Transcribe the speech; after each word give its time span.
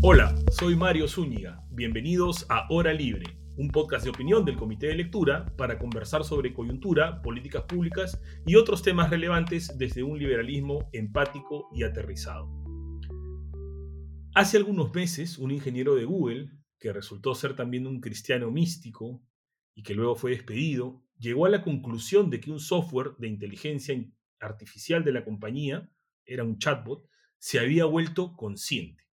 Hola, 0.00 0.32
soy 0.52 0.76
Mario 0.76 1.08
Zúñiga. 1.08 1.66
Bienvenidos 1.72 2.46
a 2.48 2.68
Hora 2.70 2.92
Libre, 2.92 3.36
un 3.56 3.68
podcast 3.68 4.04
de 4.04 4.10
opinión 4.10 4.44
del 4.44 4.56
Comité 4.56 4.86
de 4.86 4.94
Lectura 4.94 5.52
para 5.56 5.76
conversar 5.76 6.22
sobre 6.22 6.54
coyuntura, 6.54 7.20
políticas 7.20 7.64
públicas 7.64 8.16
y 8.46 8.54
otros 8.54 8.82
temas 8.82 9.10
relevantes 9.10 9.76
desde 9.76 10.04
un 10.04 10.16
liberalismo 10.16 10.88
empático 10.92 11.68
y 11.74 11.82
aterrizado. 11.82 12.48
Hace 14.36 14.56
algunos 14.56 14.94
meses, 14.94 15.36
un 15.36 15.50
ingeniero 15.50 15.96
de 15.96 16.04
Google, 16.04 16.52
que 16.78 16.92
resultó 16.92 17.34
ser 17.34 17.56
también 17.56 17.84
un 17.84 18.00
cristiano 18.00 18.52
místico 18.52 19.20
y 19.74 19.82
que 19.82 19.94
luego 19.94 20.14
fue 20.14 20.30
despedido, 20.30 21.02
llegó 21.18 21.44
a 21.44 21.50
la 21.50 21.64
conclusión 21.64 22.30
de 22.30 22.38
que 22.38 22.52
un 22.52 22.60
software 22.60 23.16
de 23.18 23.26
inteligencia 23.26 24.00
artificial 24.38 25.02
de 25.02 25.10
la 25.10 25.24
compañía, 25.24 25.90
era 26.24 26.44
un 26.44 26.58
chatbot, 26.58 27.04
se 27.38 27.58
había 27.58 27.84
vuelto 27.84 28.36
consciente. 28.36 29.07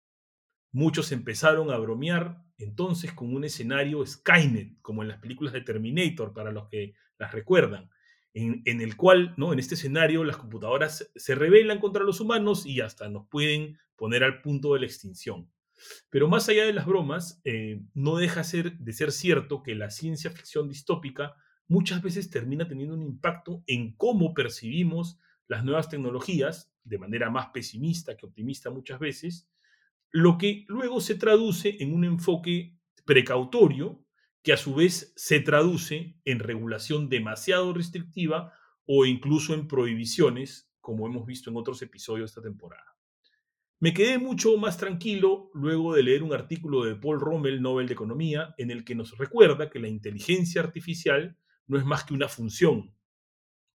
Muchos 0.75 1.13
empezaron 1.13 1.71
a 1.71 1.77
bromear 1.77 2.43
entonces 2.57 3.13
con 3.13 3.33
un 3.33 3.45
escenario 3.45 4.05
Skynet, 4.05 4.81
como 4.81 5.03
en 5.03 5.07
las 5.07 5.19
películas 5.19 5.53
de 5.53 5.61
Terminator, 5.61 6.33
para 6.33 6.51
los 6.51 6.67
que 6.67 6.95
las 7.17 7.31
recuerdan, 7.31 7.89
en, 8.33 8.81
el 8.81 8.97
cual, 8.97 9.33
¿no? 9.37 9.53
en 9.53 9.59
este 9.59 9.75
escenario, 9.75 10.25
las 10.25 10.35
computadoras 10.35 11.09
se 11.15 11.33
rebelan 11.33 11.79
contra 11.79 12.03
los 12.03 12.19
humanos 12.19 12.65
y 12.65 12.81
hasta 12.81 13.07
nos 13.07 13.25
pueden 13.29 13.77
poner 13.95 14.25
al 14.25 14.41
punto 14.41 14.73
de 14.73 14.81
la 14.81 14.85
extinción. 14.85 15.49
Pero 16.09 16.27
más 16.27 16.49
allá 16.49 16.65
de 16.65 16.73
las 16.73 16.85
bromas, 16.85 17.39
eh, 17.45 17.79
no 17.93 18.17
deja 18.17 18.41
de 18.41 18.91
ser 18.91 19.13
cierto 19.13 19.63
que 19.63 19.75
la 19.75 19.89
ciencia 19.89 20.29
ficción 20.29 20.67
distópica 20.67 21.37
muchas 21.69 22.01
veces 22.01 22.29
termina 22.29 22.67
teniendo 22.67 22.95
un 22.95 23.03
impacto 23.03 23.63
en 23.65 23.95
cómo 23.95 24.33
percibimos 24.33 25.21
las 25.47 25.63
nuevas 25.63 25.87
tecnologías, 25.87 26.69
de 26.83 26.97
manera 26.97 27.29
más 27.29 27.47
pesimista 27.53 28.17
que 28.17 28.25
optimista 28.25 28.71
muchas 28.71 28.99
veces, 28.99 29.47
lo 30.15 30.37
que 30.37 30.63
luego 30.69 31.01
se 31.01 31.15
traduce 31.15 31.75
en 31.81 31.93
un 31.93 32.05
enfoque 32.05 32.79
precautorio 33.03 34.01
que 34.43 34.53
a 34.53 34.57
su 34.57 34.73
vez 34.73 35.11
se 35.17 35.41
traduce 35.41 36.15
en 36.23 36.39
regulación 36.39 37.09
demasiado 37.09 37.73
restrictiva 37.73 38.53
o 38.85 39.05
incluso 39.05 39.53
en 39.53 39.67
prohibiciones, 39.67 40.71
como 40.79 41.05
hemos 41.05 41.25
visto 41.25 41.49
en 41.49 41.57
otros 41.57 41.81
episodios 41.81 42.29
de 42.29 42.39
esta 42.39 42.49
temporada. 42.49 42.95
Me 43.81 43.93
quedé 43.93 44.17
mucho 44.17 44.55
más 44.55 44.77
tranquilo 44.77 45.51
luego 45.53 45.93
de 45.93 46.03
leer 46.03 46.23
un 46.23 46.31
artículo 46.31 46.85
de 46.85 46.95
Paul 46.95 47.19
Rommel, 47.19 47.61
Nobel 47.61 47.87
de 47.87 47.93
Economía, 47.95 48.55
en 48.57 48.71
el 48.71 48.85
que 48.85 48.95
nos 48.95 49.17
recuerda 49.17 49.69
que 49.69 49.79
la 49.79 49.89
inteligencia 49.89 50.61
artificial 50.61 51.37
no 51.67 51.77
es 51.77 51.83
más 51.83 52.05
que 52.05 52.13
una 52.13 52.29
función. 52.29 52.95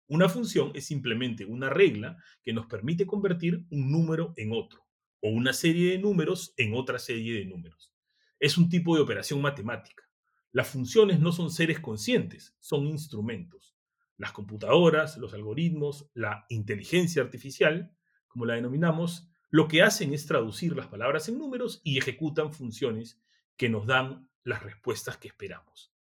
Una 0.06 0.31
función 0.31 0.72
es 0.72 0.87
simplemente 0.87 1.45
una 1.45 1.69
regla 1.69 2.17
que 2.43 2.55
nos 2.55 2.65
permite 2.65 3.05
convertir 3.05 3.67
un 3.69 3.93
número 3.93 4.33
en 4.39 4.53
otro, 4.53 4.87
o 5.21 5.29
una 5.29 5.53
serie 5.53 5.93
de 5.93 5.99
números 5.99 6.55
en 6.57 6.75
otra 6.75 6.99
serie 6.99 7.35
de 7.35 7.45
números. 7.45 7.93
Es 8.39 8.59
un 8.59 8.69
tipo 8.69 8.95
de 8.95 9.03
operación 9.03 9.41
matemática. 9.41 10.05
Las 10.53 10.69
funciones 10.69 11.21
no 11.21 11.33
son 11.33 11.51
seres 11.51 11.79
conscientes, 11.79 12.57
son 12.59 12.87
instrumentos. 12.87 13.77
Las 14.17 14.33
computadoras, 14.33 15.17
los 15.17 15.33
algoritmos, 15.35 16.11
la 16.15 16.47
inteligencia 16.49 17.23
artificial, 17.23 17.95
como 18.29 18.47
la 18.47 18.55
denominamos, 18.55 19.29
lo 19.51 19.69
que 19.69 19.83
hacen 19.83 20.15
es 20.15 20.27
traducir 20.27 20.77
las 20.77 20.87
palabras 20.87 21.29
en 21.29 21.39
números 21.39 21.81
y 21.84 21.99
ejecutan 21.99 22.53
funciones 22.53 23.21
que 23.57 23.69
nos 23.69 23.87
dan 23.87 24.29
las 24.45 24.62
respuestas 24.62 25.17
que 25.17 25.29
esperamos. 25.29 25.93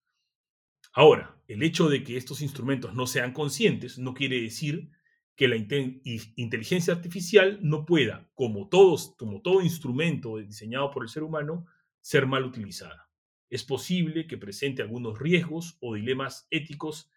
Ahora, 0.92 1.40
el 1.46 1.62
hecho 1.62 1.88
de 1.88 2.02
que 2.02 2.16
estos 2.16 2.42
instrumentos 2.42 2.94
no 2.94 3.06
sean 3.06 3.32
conscientes 3.32 3.98
no 3.98 4.14
quiere 4.14 4.40
decir 4.40 4.90
que 5.36 5.48
la 5.48 5.56
inteligencia 5.56 6.92
artificial 6.92 7.58
no 7.62 7.86
pueda, 7.86 8.28
como, 8.34 8.68
todos, 8.68 9.14
como 9.16 9.40
todo 9.40 9.62
instrumento 9.62 10.36
diseñado 10.36 10.90
por 10.90 11.02
el 11.02 11.08
ser 11.08 11.22
humano, 11.22 11.66
ser 12.00 12.26
mal 12.26 12.44
utilizada. 12.44 13.08
Es 13.48 13.64
posible 13.64 14.26
que 14.26 14.36
presente 14.36 14.82
algunos 14.82 15.18
riesgos 15.18 15.76
o 15.80 15.94
dilemas 15.94 16.46
éticos 16.50 17.10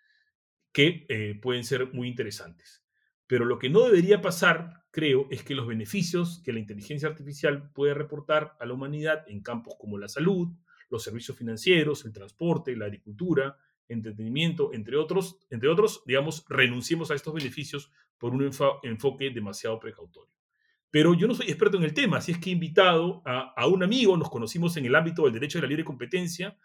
que 0.72 1.06
eh, 1.10 1.40
pueden 1.42 1.64
ser 1.64 1.94
muy 1.94 2.08
interesantes. 2.08 2.84
Pero 3.28 3.46
lo 3.46 3.60
que 3.60 3.70
no 3.70 3.82
debería 3.82 4.22
pasar, 4.22 4.84
creo, 4.92 5.28
es 5.30 5.44
que 5.44 5.56
los 5.56 5.68
beneficios 5.68 6.42
que 6.44 6.54
la 6.54 6.60
inteligencia 6.60 7.08
artificial 7.08 7.72
puede 7.72 7.94
reportar 7.94 8.56
a 8.60 8.66
la 8.66 8.74
humanidad 8.74 9.24
en 9.28 9.42
campos 9.42 9.76
como 9.80 9.98
la 9.98 10.08
salud, 10.08 10.50
los 10.90 11.04
servicios 11.04 11.38
financieros, 11.38 12.06
el 12.06 12.14
transporte, 12.14 12.76
la 12.76 12.86
agricultura, 12.86 13.58
entretenimiento, 13.88 14.74
entre 14.74 14.98
otros, 14.98 15.38
entre 15.50 15.70
otros, 15.70 16.04
digamos, 16.06 16.46
renunciemos 16.48 17.12
a 17.12 17.16
estos 17.16 17.34
beneficios 17.34 17.92
por 18.18 18.34
un 18.34 18.50
enfoque 18.84 19.30
demasiado 19.30 19.80
precautorio. 19.80 20.32
Pero 20.90 21.14
yo 21.14 21.28
no 21.28 21.34
soy 21.34 21.48
experto 21.48 21.78
en 21.78 21.84
el 21.84 21.94
tema, 21.94 22.18
así 22.18 22.32
es 22.32 22.38
que 22.38 22.50
he 22.50 22.54
invitado 22.54 23.22
a, 23.26 23.54
a, 23.56 23.68
un 23.68 23.84
amigo, 23.84 24.16
nos 24.16 24.30
conocimos 24.30 24.78
en 24.78 24.86
el 24.86 24.96
ámbito 24.96 25.24
del 25.24 25.34
derecho 25.34 25.58
de 25.58 25.64
la 25.64 25.68
libre 25.68 25.84
competencia, 25.84 26.58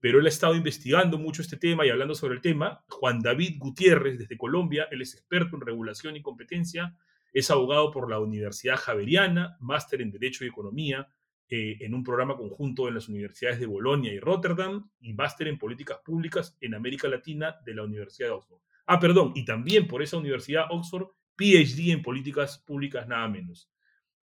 pero 0.00 0.18
él 0.18 0.26
ha 0.26 0.30
estado 0.30 0.54
investigando 0.54 1.18
mucho 1.18 1.42
este 1.42 1.56
tema 1.56 1.86
y 1.86 1.90
hablando 1.90 2.14
sobre 2.14 2.34
el 2.34 2.40
tema. 2.40 2.84
Juan 2.88 3.20
David 3.20 3.56
Gutiérrez, 3.58 4.18
desde 4.18 4.36
Colombia, 4.36 4.86
él 4.90 5.00
es 5.00 5.14
experto 5.14 5.56
en 5.56 5.62
regulación 5.62 6.16
y 6.16 6.22
competencia, 6.22 6.94
es 7.32 7.50
abogado 7.50 7.90
por 7.90 8.10
la 8.10 8.20
Universidad 8.20 8.76
Javeriana, 8.76 9.56
máster 9.60 10.02
en 10.02 10.10
Derecho 10.10 10.44
y 10.44 10.48
Economía, 10.48 11.08
eh, 11.48 11.76
en 11.80 11.94
un 11.94 12.02
programa 12.02 12.36
conjunto 12.36 12.88
en 12.88 12.94
las 12.94 13.08
universidades 13.08 13.60
de 13.60 13.66
Bolonia 13.66 14.12
y 14.12 14.18
Rotterdam 14.18 14.88
y 15.00 15.12
máster 15.12 15.46
en 15.48 15.58
políticas 15.58 15.98
públicas 16.04 16.56
en 16.60 16.74
América 16.74 17.06
Latina 17.06 17.56
de 17.64 17.74
la 17.74 17.82
Universidad 17.82 18.28
de 18.28 18.34
Oxford. 18.34 18.60
Ah, 18.86 18.98
perdón, 18.98 19.32
y 19.34 19.44
también 19.44 19.86
por 19.86 20.02
esa 20.02 20.16
Universidad 20.16 20.66
Oxford, 20.70 21.08
PhD 21.36 21.90
en 21.90 22.02
políticas 22.02 22.58
públicas 22.58 23.06
nada 23.06 23.28
menos. 23.28 23.70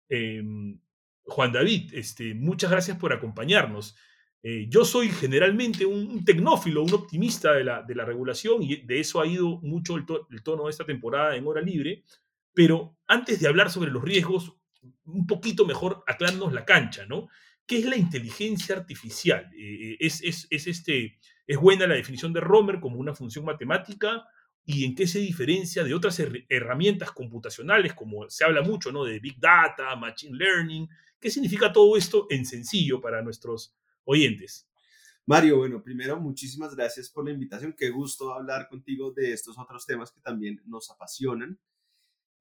Em, 0.09 0.79
Juan 1.25 1.53
David, 1.53 1.95
este, 1.95 2.35
muchas 2.35 2.71
gracias 2.71 2.99
por 2.99 3.13
acompañarnos. 3.13 3.97
Eh, 4.43 4.67
yo 4.69 4.85
soy 4.85 5.09
generalmente 5.09 5.87
un, 5.87 6.25
tecnófilo, 6.25 6.83
un 6.83 6.95
optimista 6.95 7.53
de 7.53 7.65
la, 7.65 7.83
de 7.83 7.95
la, 7.95 8.05
regulación 8.05 8.63
y 8.63 8.77
de 8.77 9.01
eso 9.01 9.21
ha 9.21 9.27
ido 9.27 9.59
mucho 9.63 9.97
el, 9.97 10.05
el 10.31 10.43
tono 10.43 10.65
de 10.65 10.71
esta 10.71 10.85
temporada 10.85 11.35
en 11.35 11.47
Hora 11.47 11.63
Libre, 11.63 12.05
pero 12.55 12.97
antes 13.07 13.41
de 13.41 13.49
hablar 13.49 13.71
sobre 13.71 13.91
los 13.91 14.05
riesgos, 14.05 14.55
un 15.05 15.27
poquito 15.27 15.67
mejor 15.67 16.03
aclararnos 16.07 16.53
la 16.53 16.65
cancha, 16.65 17.07
¿no? 17.07 17.29
¿Qué 17.67 17.79
es 17.79 17.85
la 17.85 17.97
inteligencia 17.97 18.77
artificial? 18.77 19.51
Eh, 19.57 19.93
eh, 19.93 19.97
es, 20.01 20.23
es, 20.23 20.47
es, 20.51 20.67
este, 20.67 21.19
¿Es 21.47 21.59
buena 21.59 21.87
la 21.87 21.95
definición 21.95 22.33
de 22.33 22.41
Romer 22.41 22.81
como 22.81 22.99
una 22.99 23.15
función 23.15 23.45
matemática? 23.45 24.25
¿Y 24.65 24.85
en 24.85 24.97
qué 24.97 25.07
se 25.07 25.21
diferencia 25.21 25.85
de 25.85 25.95
otras 25.95 26.21
herramientas 26.49 27.13
computacionales, 27.13 27.95
como 27.95 28.29
se 28.29 28.45
habla 28.45 28.63
mucho, 28.63 28.91
¿no? 28.91 29.05
De 29.05 29.21
Big 29.21 29.39
Data, 29.39 29.95
Machine 29.95 30.37
Learning. 30.37 30.89
¿Qué 31.21 31.31
significa 31.31 31.73
todo 31.73 31.97
esto 31.97 32.27
en 32.31 32.45
sencillo 32.45 33.01
para 33.01 33.23
nuestros 33.23 33.77
oyentes? 34.05 34.69
Mario, 35.25 35.59
bueno, 35.59 35.83
primero, 35.83 36.21
muchísimas 36.21 36.75
gracias 36.75 37.11
por 37.11 37.25
la 37.25 37.31
invitación. 37.31 37.75
Qué 37.79 37.91
gusto 37.91 38.35
hablar 38.35 38.69
contigo 38.69 39.13
de 39.13 39.33
estos 39.33 39.57
otros 39.57 39.87
temas 39.87 40.11
que 40.11 40.21
también 40.21 40.61
nos 40.67 40.91
apasionan. 40.91 41.59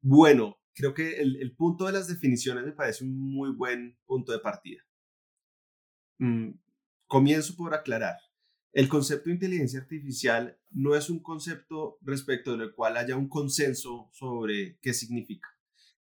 Bueno, 0.02 0.58
creo 0.76 0.94
que 0.94 1.20
el, 1.20 1.56
punto 1.56 1.86
de 1.86 1.94
las 1.94 2.08
definiciones 2.08 2.66
me 2.66 2.74
parece 2.74 3.04
un 3.04 3.18
muy 3.18 3.52
buen 3.52 3.98
punto 4.06 4.32
de 4.32 4.40
partida. 4.40 4.82
Mm, 6.20 6.52
comienzo 7.08 7.56
por 7.56 7.74
aclarar. 7.74 8.18
El 8.74 8.90
concepto 8.90 9.30
de 9.30 9.36
inteligencia 9.36 9.80
artificial 9.80 10.60
no 10.72 10.96
es 10.96 11.10
un 11.10 11.24
concepto 11.24 11.98
respecto 12.02 12.58
del 12.58 12.74
cual 12.74 12.98
haya 12.98 13.16
un 13.16 13.30
consenso 13.30 14.10
sobre 14.12 14.78
qué 14.82 14.94
significa. 14.94 15.48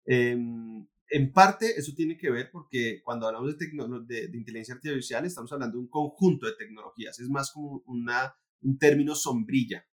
Em, 0.04 0.86
en 1.10 1.32
parte, 1.32 1.78
eso 1.78 1.94
tiene 1.94 2.18
que 2.18 2.30
ver 2.30 2.50
porque 2.50 3.00
cuando 3.02 3.26
hablamos 3.26 3.56
de, 3.56 4.30
inteligencia 4.34 4.74
artificial 4.74 5.24
estamos 5.24 5.50
hablando 5.50 5.78
de 5.78 5.84
un 5.84 5.88
conjunto 5.88 6.46
de 6.46 6.56
tecnologías. 6.56 7.18
Es 7.18 7.30
más 7.30 7.50
como 7.52 7.82
una, 7.86 8.34
un 8.60 8.78
término 8.78 9.14
sombrilla 9.14 9.86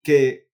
que 0.00 0.48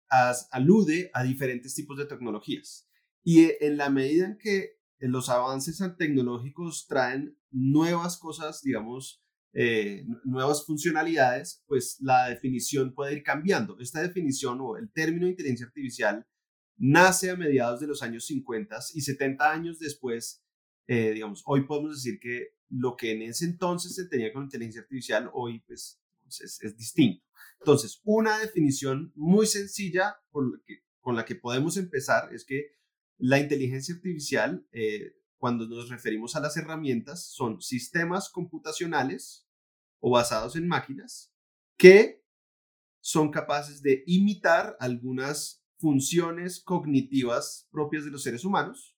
alude 0.50 1.10
a 1.12 1.22
diferentes 1.22 1.74
tipos 1.74 1.98
de 1.98 2.06
tecnologías. 2.06 2.88
Y 3.22 3.44
e, 3.44 3.58
en 3.60 3.76
la 3.76 3.90
medida 3.90 4.26
en 4.26 4.38
que 4.38 4.78
los 5.00 5.28
avances 5.28 5.80
tecnológicos 5.96 6.86
traen 6.88 7.38
nuevas 7.50 8.18
cosas, 8.18 8.62
digamos, 8.62 9.22
eh, 9.53 10.04
nuevas 10.24 10.66
funcionalidades, 10.66 11.62
pues 11.66 11.97
la 12.00 12.28
definición 12.28 12.94
puede 12.94 13.15
ir 13.15 13.22
cambiando. 13.22 13.78
Esta 13.80 14.03
definición 14.03 14.59
o 14.60 14.76
el 14.76 14.91
término 14.92 15.26
inteligencia 15.26 15.66
artificial 15.66 16.26
nace 16.76 17.30
a 17.30 17.36
mediados 17.36 17.80
de 17.80 17.86
los 17.86 18.03
años 18.03 18.26
50 18.26 18.78
y 18.94 19.00
70 19.00 19.50
años 19.50 19.78
después, 19.78 20.44
eh, 20.86 21.12
digamos, 21.12 21.42
hoy 21.47 21.66
podemos 21.66 21.97
decir 21.97 22.21
que 22.21 22.48
lo 22.68 22.97
que 22.97 23.12
en 23.12 23.22
ese 23.22 23.47
entonces 23.47 23.94
se 23.94 24.06
tenía 24.06 24.32
con 24.32 24.44
inteligencia 24.44 24.82
artificial, 24.82 25.30
hoy 25.32 25.60
pues 25.66 26.00
es, 26.28 26.60
es 26.62 26.76
distinto. 26.76 27.24
Entonces, 27.60 28.00
una 28.04 28.38
definición 28.38 29.12
muy 29.16 29.47
sencilla 29.47 30.16
con 30.30 31.16
la 31.16 31.24
que 31.24 31.34
podemos 31.34 31.76
empezar 31.76 32.32
es 32.32 32.44
que 32.44 32.78
la 33.18 33.38
inteligencia 33.38 33.94
artificial, 33.94 34.66
eh, 34.72 35.15
cuando 35.36 35.68
nos 35.68 35.88
referimos 35.88 36.34
a 36.34 36.41
las 36.41 36.56
herramientas, 36.56 37.32
son 37.32 37.60
sistemas 37.60 38.30
computacionales 38.30 39.47
o 40.00 40.10
basados 40.10 40.56
en 40.56 40.66
máquinas 40.66 41.32
que 41.78 42.24
son 43.00 43.30
capaces 43.30 43.80
de 43.80 44.03
imitar 44.06 44.76
algunas 44.80 45.65
funciones 45.78 46.60
cognitivas 46.60 47.68
propias 47.70 48.04
de 48.04 48.10
los 48.10 48.22
seres 48.24 48.44
humanos, 48.44 48.97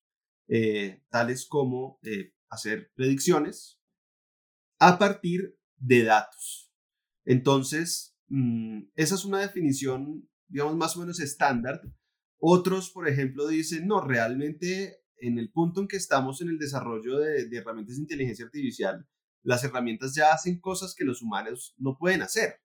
eh, 0.48 1.04
tales 1.10 1.46
como 1.46 2.00
eh, 2.02 2.32
hacer 2.48 2.90
predicciones, 2.94 3.78
a 4.80 4.98
partir 4.98 5.56
de 5.76 6.04
datos. 6.04 6.72
Entonces, 7.26 8.16
mm, 8.28 8.84
esa 8.96 9.14
es 9.14 9.24
una 9.26 9.40
definición, 9.40 10.28
digamos, 10.48 10.76
más 10.76 10.96
o 10.96 11.00
menos 11.00 11.20
estándar. 11.20 11.82
Otros, 12.40 12.90
por 12.90 13.08
ejemplo, 13.08 13.46
dicen, 13.46 13.86
no, 13.86 14.00
realmente 14.00 14.96
en 15.18 15.38
el 15.38 15.52
punto 15.52 15.82
en 15.82 15.88
que 15.88 15.96
estamos 15.96 16.40
en 16.40 16.48
el 16.48 16.58
desarrollo 16.58 17.18
de, 17.18 17.46
de 17.48 17.56
herramientas 17.58 17.96
de 17.96 18.02
inteligencia 18.02 18.46
artificial, 18.46 19.06
las 19.42 19.62
herramientas 19.64 20.14
ya 20.14 20.32
hacen 20.32 20.60
cosas 20.60 20.94
que 20.94 21.04
los 21.04 21.22
humanos 21.22 21.74
no 21.78 21.96
pueden 21.98 22.22
hacer. 22.22 22.60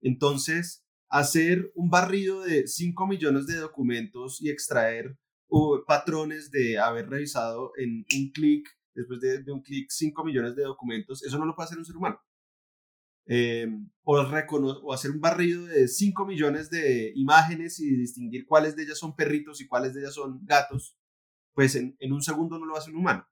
Entonces, 0.00 0.86
hacer 1.08 1.70
un 1.74 1.90
barrido 1.90 2.42
de 2.42 2.66
5 2.66 3.06
millones 3.06 3.46
de 3.46 3.56
documentos 3.56 4.40
y 4.40 4.50
extraer 4.50 5.18
patrones 5.86 6.50
de 6.50 6.78
haber 6.78 7.08
revisado 7.08 7.72
en 7.76 8.04
un 8.14 8.30
clic, 8.32 8.68
después 8.94 9.20
de, 9.20 9.42
un 9.50 9.62
clic, 9.62 9.86
5 9.90 10.24
millones 10.24 10.54
de 10.56 10.62
documentos, 10.62 11.24
eso 11.24 11.38
no 11.38 11.46
lo 11.46 11.54
puede 11.54 11.66
hacer 11.66 11.78
un 11.78 11.84
ser 11.84 11.96
humano. 11.96 12.20
Em, 13.30 13.90
o, 14.04 14.18
hacer 14.90 15.10
un 15.10 15.20
barrido 15.20 15.66
de 15.66 15.86
5 15.86 16.24
millones 16.24 16.70
de 16.70 17.12
imágenes 17.14 17.78
y 17.78 17.94
distinguir 17.94 18.46
cuáles 18.46 18.74
de 18.74 18.84
ellas 18.84 18.98
son 18.98 19.14
perritos 19.14 19.60
y 19.60 19.66
cuáles 19.66 19.92
de 19.92 20.00
ellas 20.00 20.14
son 20.14 20.40
gatos, 20.46 20.96
pues 21.52 21.74
en, 21.74 21.94
un 22.10 22.22
segundo 22.22 22.58
no 22.58 22.64
lo 22.64 22.74
hace 22.74 22.90
un 22.90 22.96
humano. 22.96 23.28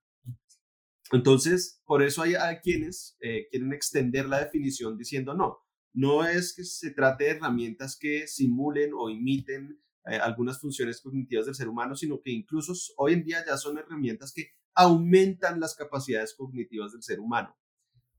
Entonces, 1.13 1.81
por 1.87 2.03
eso 2.03 2.21
hay, 2.21 2.35
hay 2.35 2.57
quienes 2.57 3.17
eh, 3.21 3.47
quieren 3.51 3.73
extender 3.73 4.27
la 4.27 4.45
definición 4.45 4.99
diciendo 4.99 5.33
no, 5.33 5.61
no 5.95 6.27
es 6.27 6.55
que 6.55 6.65
se 6.65 6.91
trate 6.91 7.25
de 7.25 7.31
herramientas 7.31 7.97
que 7.99 8.27
simulen 8.27 8.91
o 8.95 9.09
imiten 9.09 9.81
eh, 10.11 10.17
algunas 10.17 10.61
funciones 10.61 11.01
cognitivas 11.01 11.47
del 11.47 11.55
ser 11.55 11.69
humano, 11.69 11.97
sino 11.97 12.21
que 12.21 12.33
incluso 12.33 12.75
hoy 12.99 13.15
en 13.15 13.25
día 13.25 13.43
ya 13.47 13.57
son 13.57 13.79
herramientas 13.79 14.35
que 14.35 14.51
aumentan 14.75 15.59
las 15.59 15.75
capacidades 15.75 16.35
cognitivas 16.35 16.93
del 16.93 17.03
ser 17.03 17.19
humano 17.19 17.57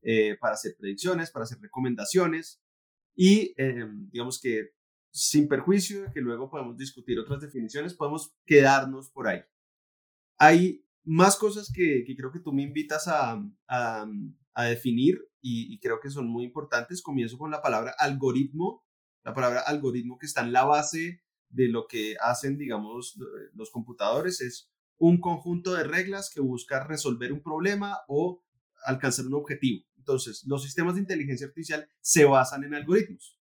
eh, 0.02 0.36
para 0.40 0.54
hacer 0.54 0.76
predicciones, 0.78 1.30
para 1.30 1.44
hacer 1.44 1.58
recomendaciones 1.60 2.60
y 3.14 3.54
em, 3.56 4.08
digamos 4.10 4.40
que 4.40 4.70
sin 5.10 5.48
perjuicio 5.48 6.02
de 6.02 6.12
que 6.12 6.20
luego 6.20 6.50
podemos 6.50 6.76
discutir 6.76 7.18
otras 7.18 7.40
definiciones, 7.40 7.94
podemos 7.94 8.34
quedarnos 8.46 9.10
por 9.10 9.26
ahí. 9.26 9.40
Hay 10.38 10.84
más 11.04 11.36
cosas 11.36 11.72
que, 11.74 12.04
creo 12.16 12.30
que 12.30 12.40
tú 12.40 12.52
me 12.52 12.62
invitas 12.62 13.08
a, 13.08 13.42
a 13.66 14.64
definir 14.64 15.28
y, 15.40 15.78
creo 15.78 16.00
que 16.00 16.10
son 16.10 16.28
muy 16.28 16.44
importantes. 16.44 17.02
Comienzo 17.02 17.38
con 17.38 17.50
la 17.50 17.62
palabra 17.62 17.94
algoritmo, 17.98 18.84
la 19.22 19.32
palabra 19.32 19.60
algoritmo 19.60 20.18
que 20.18 20.26
está 20.26 20.42
en 20.42 20.52
la 20.52 20.64
base 20.64 21.22
de 21.48 21.68
lo 21.68 21.86
que 21.86 22.16
hacen, 22.20 22.58
digamos, 22.58 23.16
los 23.54 23.70
computadores. 23.70 24.40
Es 24.40 24.70
un 24.98 25.20
conjunto 25.20 25.74
de 25.74 25.84
reglas 25.84 26.30
que 26.34 26.40
busca 26.40 26.84
resolver 26.84 27.32
un 27.32 27.42
problema 27.42 27.98
o 28.08 28.42
alcanzar 28.84 29.26
un 29.26 29.34
objetivo. 29.34 29.84
Entonces, 30.08 30.42
los 30.46 30.62
sistemas 30.62 30.94
de 30.94 31.02
inteligencia 31.02 31.48
artificial 31.48 31.86
se 32.00 32.24
basan 32.24 32.64
en 32.64 32.74
algoritmos. 32.74 33.38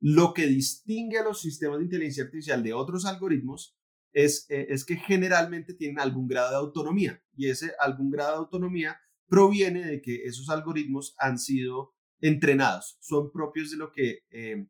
Lo 0.00 0.34
que 0.34 0.46
distingue 0.46 1.18
a 1.18 1.24
los 1.24 1.40
sistemas 1.40 1.78
de 1.78 1.84
inteligencia 1.84 2.24
artificial 2.24 2.62
de 2.62 2.74
otros 2.74 3.06
algoritmos 3.06 3.74
es, 4.12 4.44
eh, 4.50 4.66
es 4.68 4.84
que 4.84 4.96
generalmente 4.96 5.72
tienen 5.72 5.98
algún 5.98 6.28
grado 6.28 6.50
de 6.50 6.56
autonomía 6.56 7.22
y 7.34 7.48
ese 7.48 7.72
algún 7.78 8.10
grado 8.10 8.32
de 8.32 8.38
autonomía 8.38 8.98
proviene 9.28 9.86
de 9.86 10.02
que 10.02 10.24
esos 10.24 10.50
algoritmos 10.50 11.14
han 11.16 11.38
sido 11.38 11.94
entrenados, 12.20 12.98
son 13.00 13.32
propios 13.32 13.70
de 13.70 13.78
lo 13.78 13.90
que, 13.90 14.24
eh, 14.30 14.66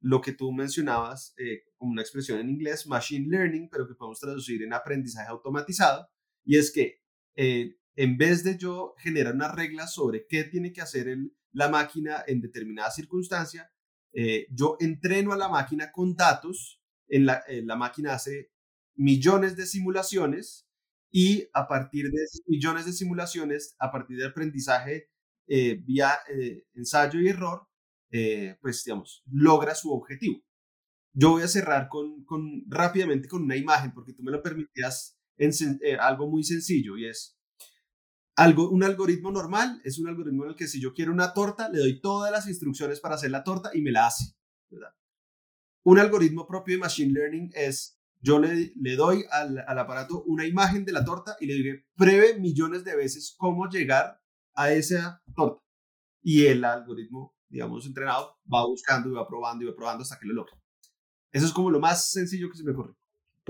lo 0.00 0.20
que 0.20 0.32
tú 0.32 0.52
mencionabas 0.52 1.32
eh, 1.38 1.62
como 1.76 1.92
una 1.92 2.02
expresión 2.02 2.40
en 2.40 2.50
inglés, 2.50 2.86
machine 2.86 3.28
learning, 3.28 3.70
pero 3.70 3.88
que 3.88 3.94
podemos 3.94 4.20
traducir 4.20 4.62
en 4.62 4.74
aprendizaje 4.74 5.30
automatizado, 5.30 6.10
y 6.44 6.58
es 6.58 6.70
que 6.70 7.00
en 7.98 8.16
vez 8.16 8.44
de 8.44 8.56
yo 8.56 8.94
generar 8.98 9.34
una 9.34 9.50
regla 9.50 9.86
sobre 9.88 10.26
qué 10.28 10.44
tiene 10.44 10.72
que 10.72 10.80
hacer 10.80 11.16
la 11.52 11.68
máquina 11.68 12.22
en 12.26 12.40
determinada 12.40 12.90
circunstancia, 12.90 13.72
yo 14.50 14.76
entreno 14.80 15.32
a 15.32 15.36
la 15.36 15.48
máquina 15.48 15.90
con 15.92 16.14
datos, 16.14 16.80
en 17.08 17.26
la, 17.26 17.42
la 17.48 17.76
máquina 17.76 18.14
hace 18.14 18.50
millones 18.94 19.56
de 19.56 19.66
simulaciones 19.66 20.68
y 21.10 21.48
a 21.54 21.66
partir 21.66 22.10
de 22.10 22.24
millones 22.46 22.86
de 22.86 22.92
simulaciones, 22.92 23.74
a 23.78 23.90
partir 23.90 24.18
del 24.18 24.28
aprendizaje 24.28 25.08
eh, 25.46 25.80
vía 25.82 26.12
eh, 26.28 26.64
ensayo 26.74 27.20
y 27.20 27.28
error, 27.28 27.66
eh, 28.10 28.56
pues 28.60 28.84
digamos, 28.84 29.22
logra 29.30 29.74
su 29.74 29.92
objetivo. 29.92 30.42
Yo 31.14 31.30
voy 31.30 31.42
a 31.42 31.48
cerrar 31.48 31.88
con, 31.88 32.24
con, 32.24 32.64
rápidamente 32.68 33.28
con 33.28 33.42
una 33.42 33.56
imagen, 33.56 33.92
porque 33.92 34.12
tú 34.12 34.22
me 34.22 34.30
lo 34.30 34.42
permitías 34.42 35.18
en 35.38 35.52
algo 36.00 36.28
muy 36.28 36.42
sencillo 36.42 36.96
y 36.98 37.06
es 37.06 37.37
algo, 38.38 38.70
un 38.70 38.84
algoritmo 38.84 39.32
normal, 39.32 39.80
es 39.82 39.98
un 39.98 40.06
algoritmo 40.06 40.44
en 40.44 40.50
el 40.50 40.56
que 40.56 40.68
si 40.68 40.80
yo 40.80 40.94
quiero 40.94 41.12
una 41.12 41.34
torta, 41.34 41.68
le 41.68 41.80
doy 41.80 42.00
todas 42.00 42.30
las 42.30 42.46
instrucciones 42.46 43.00
para 43.00 43.16
hacer 43.16 43.32
la 43.32 43.42
torta 43.42 43.70
y 43.74 43.82
me 43.82 43.90
la 43.90 44.06
hace. 44.06 44.36
Un 45.82 45.98
algoritmo 45.98 46.46
propio 46.46 46.76
de 46.76 46.80
Machine 46.80 47.12
Learning 47.12 47.50
es 47.52 47.98
yo 48.20 48.38
le, 48.38 48.72
le 48.76 48.94
doy 48.94 49.24
al, 49.32 49.64
al, 49.66 49.78
aparato 49.80 50.22
una 50.24 50.46
imagen 50.46 50.84
de 50.84 50.92
la 50.92 51.04
torta 51.04 51.36
y 51.40 51.46
le 51.46 51.54
digo, 51.54 51.78
pruebe 51.96 52.38
millones 52.38 52.84
de 52.84 52.94
veces 52.94 53.34
cómo 53.36 53.68
llegar 53.68 54.20
a 54.54 54.70
esa 54.70 55.20
torta. 55.34 55.60
Y 56.22 56.46
el 56.46 56.64
algoritmo, 56.64 57.34
digamos, 57.48 57.86
entrenado, 57.86 58.38
va 58.52 58.64
buscando 58.64 59.08
y 59.08 59.14
va 59.14 59.26
probando 59.26 59.64
y 59.64 59.68
va 59.68 59.74
probando 59.74 60.02
hasta 60.02 60.16
que 60.16 60.26
lo 60.28 60.34
logra. 60.34 60.56
Eso 61.32 61.46
es 61.46 61.52
como 61.52 61.72
lo 61.72 61.80
más 61.80 62.12
sencillo 62.12 62.48
que 62.50 62.56
se 62.56 62.62
me 62.62 62.70
ocurre. 62.70 62.94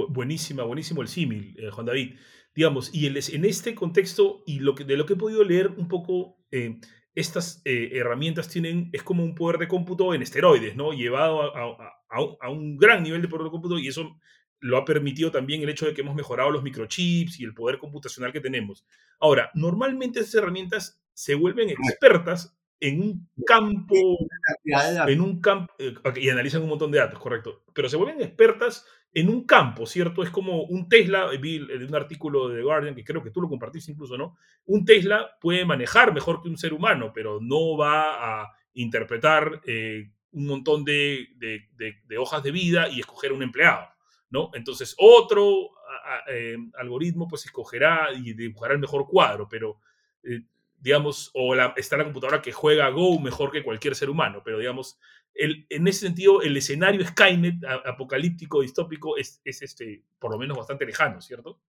Buenísima, 0.09 0.63
buenísimo 0.63 1.03
el 1.03 1.09
símil, 1.09 1.57
eh, 1.59 1.71
Juan 1.71 1.85
David. 1.85 2.15
Digamos, 2.59 2.93
y 2.93 3.07
en 3.07 3.45
este 3.45 3.77
contexto 3.77 4.43
y 4.45 4.59
lo 4.59 4.75
que, 4.75 4.83
de 4.83 4.97
lo 4.97 5.07
que 5.07 5.13
he 5.13 5.17
podido 5.17 5.45
leer 5.45 5.69
un 5.77 5.87
poco, 5.87 6.39
eh, 6.51 6.81
estas 7.15 7.63
eh, 7.65 7.91
herramientas 7.93 8.49
tienen, 8.49 8.91
es 8.93 9.05
como 9.05 9.23
un 9.23 9.37
poder 9.37 9.59
de 9.59 9.69
cómputo 9.69 10.13
en 10.13 10.23
esteroides, 10.23 10.75
¿no? 10.75 10.93
Llevado 10.93 11.57
a, 11.57 11.95
a, 12.11 12.21
a, 12.41 12.51
un 12.51 12.77
gran 12.77 13.05
nivel 13.05 13.23
de 13.23 13.29
poder 13.29 13.45
de 13.45 13.53
cómputo 13.53 13.79
y 13.79 13.87
eso 13.87 14.19
lo 14.59 14.77
ha 14.77 14.85
permitido 14.85 15.31
también 15.31 15.63
el 15.63 15.69
hecho 15.69 15.87
de 15.87 15.95
que 15.95 16.01
hemos 16.01 16.17
mejorado 16.17 16.51
los 16.51 16.65
microchips 16.65 17.39
y 17.39 17.45
el 17.45 17.55
poder 17.55 17.79
computacional 17.79 18.33
que 18.33 18.41
tenemos. 18.41 18.85
Ahora, 19.21 19.53
normalmente 19.55 20.19
esas 20.19 20.35
herramientas 20.35 21.01
se 21.15 21.37
vuelven 21.37 21.71
expertas 21.71 22.59
en 22.81 23.01
un 23.01 23.29
campo, 23.47 23.95
en 25.07 25.21
un 25.21 25.41
campo, 25.41 25.73
eh, 25.79 25.95
y 26.17 26.29
analizan 26.29 26.63
un 26.63 26.71
montón 26.71 26.91
de 26.91 26.99
datos, 26.99 27.21
correcto, 27.21 27.63
pero 27.73 27.89
se 27.89 27.97
vuelven 27.97 28.21
expertas 28.21 28.85
en 29.13 29.29
un 29.29 29.45
campo, 29.45 29.87
¿cierto? 29.87 30.23
Es 30.23 30.31
como 30.31 30.63
un 30.65 30.89
Tesla, 30.89 31.29
vi 31.41 31.59
de 31.59 31.85
un 31.85 31.95
artículo 31.95 32.49
de 32.49 32.59
The 32.59 32.63
Guardian, 32.63 32.95
que 32.95 33.05
creo 33.05 33.23
que 33.23 33.31
tú 33.31 33.41
lo 33.41 33.49
compartiste 33.49 33.93
incluso, 33.93 34.17
¿no? 34.17 34.37
Un 34.67 34.85
Tesla 34.85 35.37
puede 35.41 35.65
manejar 35.65 36.13
mejor 36.13 36.43
que 36.43 36.49
un 36.49 36.59
ser 36.59 36.73
humano, 36.73 37.11
pero 37.15 37.41
no 37.41 37.77
va 37.77 38.43
a 38.43 38.53
interpretar 38.75 39.61
eh, 39.67 40.11
un 40.33 40.47
montón 40.47 40.85
de, 40.85 41.29
hojas 42.19 42.43
de 42.43 42.51
vida 42.51 42.89
y 42.89 43.01
escoger 43.01 43.33
un 43.33 43.43
empleado. 43.43 43.89
¿no? 44.31 44.51
Entonces 44.53 44.95
otro 44.99 45.71
eh, 46.29 46.57
algoritmo 46.79 47.27
pues 47.29 47.47
escogerá 47.47 48.13
y 48.13 48.35
dibujará 48.35 48.75
el 48.75 48.81
mejor 48.81 49.07
cuadro, 49.07 49.49
pero 49.49 49.81
eh, 50.23 50.43
digamos, 50.81 51.31
o 51.35 51.55
está 51.77 51.97
la 51.97 52.05
computadora 52.05 52.43
que 52.43 52.53
juega 52.53 52.89
Go 52.91 53.19
mejor 53.19 53.51
que 53.51 53.65
cualquier 53.65 53.95
ser 53.97 54.11
humano, 54.11 54.43
pero 54.45 54.59
digamos, 54.59 54.99
el, 55.39 55.67
en 55.71 55.87
ese 55.87 56.01
sentido 56.01 56.43
el 56.43 56.57
escenario 56.57 57.07
Skynet 57.07 57.65
apocalíptico, 57.87 58.61
distópico, 58.61 59.17
es, 59.17 59.41
es 59.45 59.63
este, 59.63 60.05
por 60.19 60.33
lo 60.33 60.39
menos 60.39 60.57
bastante 60.57 60.85
lejano, 60.85 61.21
¿cierto? 61.21 61.63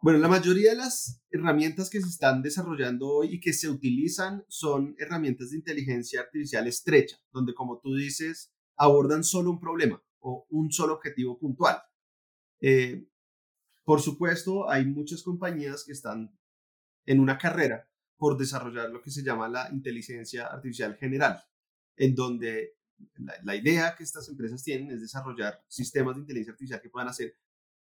Bueno, 0.00 0.18
la 0.18 0.26
mayoría 0.26 0.70
de 0.70 0.78
las 0.78 1.22
herramientas 1.30 1.88
que 1.88 2.00
se 2.00 2.08
están 2.08 2.42
desarrollando 2.42 3.08
hoy 3.08 3.34
y 3.34 3.40
que 3.40 3.52
se 3.52 3.68
utilizan 3.68 4.44
son 4.48 4.96
herramientas 4.98 5.50
de 5.50 5.58
inteligencia 5.58 6.22
artificial 6.22 6.66
estrecha, 6.66 7.16
donde 7.30 7.54
como 7.54 7.78
tú 7.78 7.94
dices, 7.94 8.52
abordan 8.76 9.22
solo 9.22 9.52
un 9.52 9.60
problema 9.60 10.02
o 10.18 10.44
un 10.50 10.72
solo 10.72 10.94
objetivo 10.94 11.38
puntual. 11.38 11.80
Eh, 12.60 13.06
por 13.84 14.00
supuesto, 14.00 14.68
hay 14.68 14.84
muchas 14.84 15.22
compañías 15.22 15.84
que 15.84 15.92
están 15.92 16.36
en 17.06 17.20
una 17.20 17.38
carrera 17.38 17.88
por 18.16 18.36
desarrollar 18.36 18.90
lo 18.90 19.00
que 19.00 19.12
se 19.12 19.22
llama 19.22 19.48
la 19.48 19.68
inteligencia 19.70 20.46
artificial 20.46 20.96
general, 20.96 21.40
en 21.96 22.16
donde 22.16 22.81
la, 23.42 23.56
idea 23.56 23.94
que 23.96 24.04
estas 24.04 24.28
empresas 24.28 24.62
tienen 24.62 24.90
es 24.90 25.00
desarrollar 25.00 25.64
sistemas 25.68 26.16
de 26.16 26.22
inteligencia 26.22 26.52
artificial 26.52 26.80
que 26.80 26.90
puedan 26.90 27.08
hacer 27.08 27.36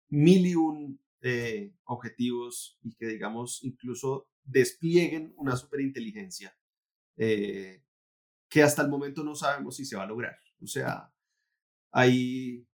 mil 0.08 0.46
y 0.46 0.54
un 0.54 1.00
eh, 1.22 1.74
objetivos 1.84 2.78
y 2.82 2.94
que, 2.94 3.06
digamos, 3.06 3.62
incluso 3.64 4.28
desplieguen 4.44 5.34
una 5.36 5.56
superinteligencia 5.56 6.56
eh, 7.16 7.82
que 8.48 8.62
hasta 8.62 8.82
el 8.82 8.88
momento 8.88 9.24
no 9.24 9.34
sabemos 9.34 9.76
si 9.76 9.84
se 9.84 9.96
va 9.96 10.04
a 10.04 10.06
lograr. 10.06 10.36
O 10.62 10.66
sea, 10.66 11.12
hay 11.90 12.66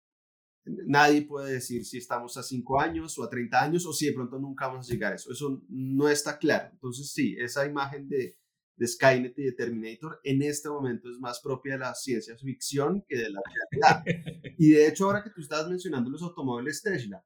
Nadie 0.63 1.23
puede 1.23 1.53
decir 1.53 1.85
si 1.85 1.97
estamos 1.97 2.37
a 2.37 2.43
5 2.43 2.79
años 2.79 3.17
o 3.17 3.23
a 3.23 3.29
30 3.29 3.63
años 3.63 3.85
o 3.87 3.93
si 3.93 4.05
de 4.05 4.13
pronto 4.13 4.37
nunca 4.37 4.67
vamos 4.67 4.87
a 4.87 4.93
llegar 4.93 5.13
a 5.13 5.15
eso. 5.15 5.31
Eso 5.31 5.63
no 5.69 6.07
está 6.07 6.37
claro. 6.37 6.69
Entonces, 6.71 7.11
sí, 7.11 7.35
esa 7.39 7.65
imagen 7.65 8.07
de, 8.07 8.37
de 8.81 8.87
Skynet 8.87 9.37
y 9.37 9.43
de 9.43 9.51
Terminator 9.51 10.19
en 10.23 10.41
este 10.41 10.67
momento 10.67 11.07
es 11.07 11.19
más 11.19 11.39
propia 11.39 11.73
de 11.73 11.79
la 11.81 11.93
ciencia 11.93 12.35
ficción 12.35 13.05
que 13.07 13.15
de 13.15 13.29
la 13.29 13.39
realidad. 13.45 14.03
y 14.57 14.71
de 14.71 14.87
hecho, 14.87 15.05
ahora 15.05 15.23
que 15.23 15.29
tú 15.29 15.39
estabas 15.39 15.69
mencionando 15.69 16.09
los 16.09 16.23
automóviles 16.23 16.81
Tesla, 16.81 17.23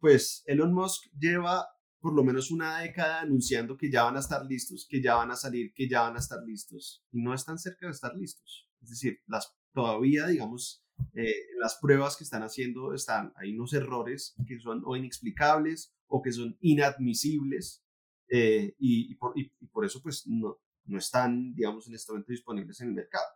pues 0.00 0.42
Elon 0.46 0.72
Musk 0.72 1.04
lleva 1.12 1.68
por 2.00 2.14
lo 2.14 2.24
menos 2.24 2.50
una 2.50 2.78
década 2.78 3.20
anunciando 3.20 3.76
que 3.76 3.90
ya 3.90 4.04
van 4.04 4.16
a 4.16 4.20
estar 4.20 4.46
listos, 4.46 4.86
que 4.88 5.02
ya 5.02 5.16
van 5.16 5.30
a 5.30 5.36
salir, 5.36 5.74
que 5.74 5.90
ya 5.90 6.00
van 6.02 6.16
a 6.16 6.20
estar 6.20 6.42
listos, 6.42 7.04
y 7.12 7.20
no 7.20 7.34
están 7.34 7.58
cerca 7.58 7.84
de 7.84 7.92
estar 7.92 8.16
listos. 8.16 8.66
Es 8.80 8.88
decir, 8.88 9.18
las, 9.26 9.54
todavía, 9.74 10.26
digamos, 10.26 10.86
eh, 11.12 11.34
las 11.60 11.76
pruebas 11.82 12.16
que 12.16 12.24
están 12.24 12.44
haciendo, 12.44 12.94
están, 12.94 13.34
hay 13.36 13.52
unos 13.52 13.74
errores 13.74 14.34
que 14.46 14.58
son 14.58 14.82
o 14.86 14.96
inexplicables 14.96 15.92
o 16.06 16.22
que 16.22 16.32
son 16.32 16.56
inadmisibles, 16.62 17.84
eh, 18.30 18.74
y, 18.78 19.14
por, 19.16 19.38
y, 19.38 19.50
por, 19.66 19.84
eso 19.84 20.00
pues 20.02 20.26
no, 20.26 20.58
no 20.88 20.98
están, 20.98 21.54
digamos, 21.54 21.86
en 21.88 21.94
este 21.94 22.12
momento 22.12 22.32
disponibles 22.32 22.80
en 22.80 22.88
el 22.88 22.94
mercado. 22.94 23.26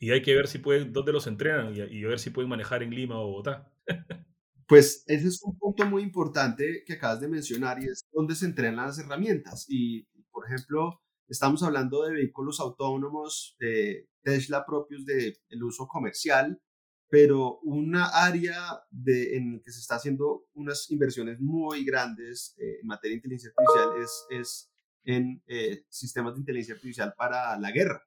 Y 0.00 0.10
hay 0.10 0.22
que 0.22 0.34
ver 0.34 0.48
si 0.48 0.58
pueden, 0.58 0.92
dónde 0.92 1.12
los 1.12 1.26
entrenan 1.26 1.74
y, 1.74 1.80
y 1.80 2.04
ver 2.04 2.18
si 2.18 2.30
pueden 2.30 2.48
manejar 2.48 2.82
en 2.82 2.90
Lima 2.90 3.18
o 3.18 3.28
Bogotá. 3.28 3.72
Pues 4.66 5.04
ese 5.06 5.28
es 5.28 5.42
un 5.42 5.58
punto 5.58 5.84
muy 5.84 6.02
importante 6.02 6.84
que 6.86 6.94
acabas 6.94 7.20
de 7.20 7.28
mencionar 7.28 7.82
y 7.82 7.86
es 7.86 8.06
dónde 8.12 8.34
se 8.34 8.46
entrenan 8.46 8.86
las 8.86 8.98
herramientas. 8.98 9.66
Y, 9.68 10.04
por 10.30 10.46
ejemplo, 10.46 11.02
estamos 11.28 11.62
hablando 11.62 12.02
de 12.02 12.14
vehículos 12.14 12.60
autónomos 12.60 13.56
de 13.58 14.08
Tesla 14.22 14.64
propios 14.64 15.04
del 15.04 15.36
el 15.50 15.62
uso 15.62 15.86
comercial, 15.86 16.60
pero 17.08 17.58
una 17.60 18.06
área 18.06 18.56
de, 18.90 19.36
en 19.36 19.60
que 19.62 19.70
se 19.70 19.80
está 19.80 19.96
haciendo 19.96 20.46
unas 20.54 20.90
inversiones 20.90 21.40
muy 21.40 21.84
grandes 21.84 22.54
eh, 22.58 22.80
en 22.80 22.86
materia 22.86 23.12
de 23.12 23.16
inteligencia 23.16 23.52
artificial 23.54 24.02
es, 24.02 24.26
es 24.30 24.73
en 25.04 25.42
eh, 25.46 25.84
sistemas 25.88 26.34
de 26.34 26.40
inteligencia 26.40 26.74
artificial 26.74 27.14
para 27.16 27.58
la 27.58 27.70
guerra, 27.70 28.02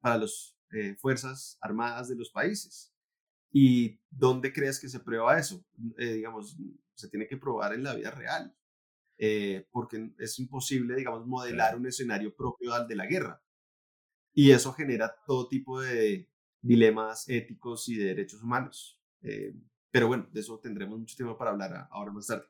para 0.00 0.18
las 0.18 0.56
eh, 0.72 0.96
Fuerzas 0.96 1.58
Armadas 1.60 2.08
de 2.08 2.16
los 2.16 2.30
países. 2.30 2.92
¿Y 3.52 3.98
dónde 4.10 4.52
crees 4.52 4.78
que 4.78 4.88
se 4.88 5.00
prueba 5.00 5.38
eso? 5.38 5.64
Eh, 5.96 6.14
digamos, 6.14 6.56
se 6.94 7.08
tiene 7.08 7.26
que 7.26 7.36
probar 7.36 7.74
en 7.74 7.82
la 7.82 7.94
vida 7.94 8.10
real, 8.10 8.54
eh, 9.18 9.66
porque 9.70 10.12
es 10.18 10.38
imposible, 10.38 10.96
digamos, 10.96 11.26
modelar 11.26 11.76
un 11.76 11.86
escenario 11.86 12.34
propio 12.34 12.74
al 12.74 12.86
de 12.86 12.96
la 12.96 13.06
guerra. 13.06 13.42
Y 14.34 14.50
eso 14.52 14.72
genera 14.72 15.14
todo 15.26 15.48
tipo 15.48 15.80
de 15.80 16.28
dilemas 16.60 17.28
éticos 17.28 17.88
y 17.88 17.96
de 17.96 18.04
derechos 18.06 18.42
humanos. 18.42 19.00
Eh, 19.22 19.54
pero 19.90 20.08
bueno, 20.08 20.28
de 20.32 20.40
eso 20.40 20.58
tendremos 20.60 20.98
mucho 20.98 21.16
tiempo 21.16 21.36
para 21.36 21.50
hablar 21.50 21.88
ahora 21.90 22.12
más 22.12 22.26
tarde. 22.26 22.46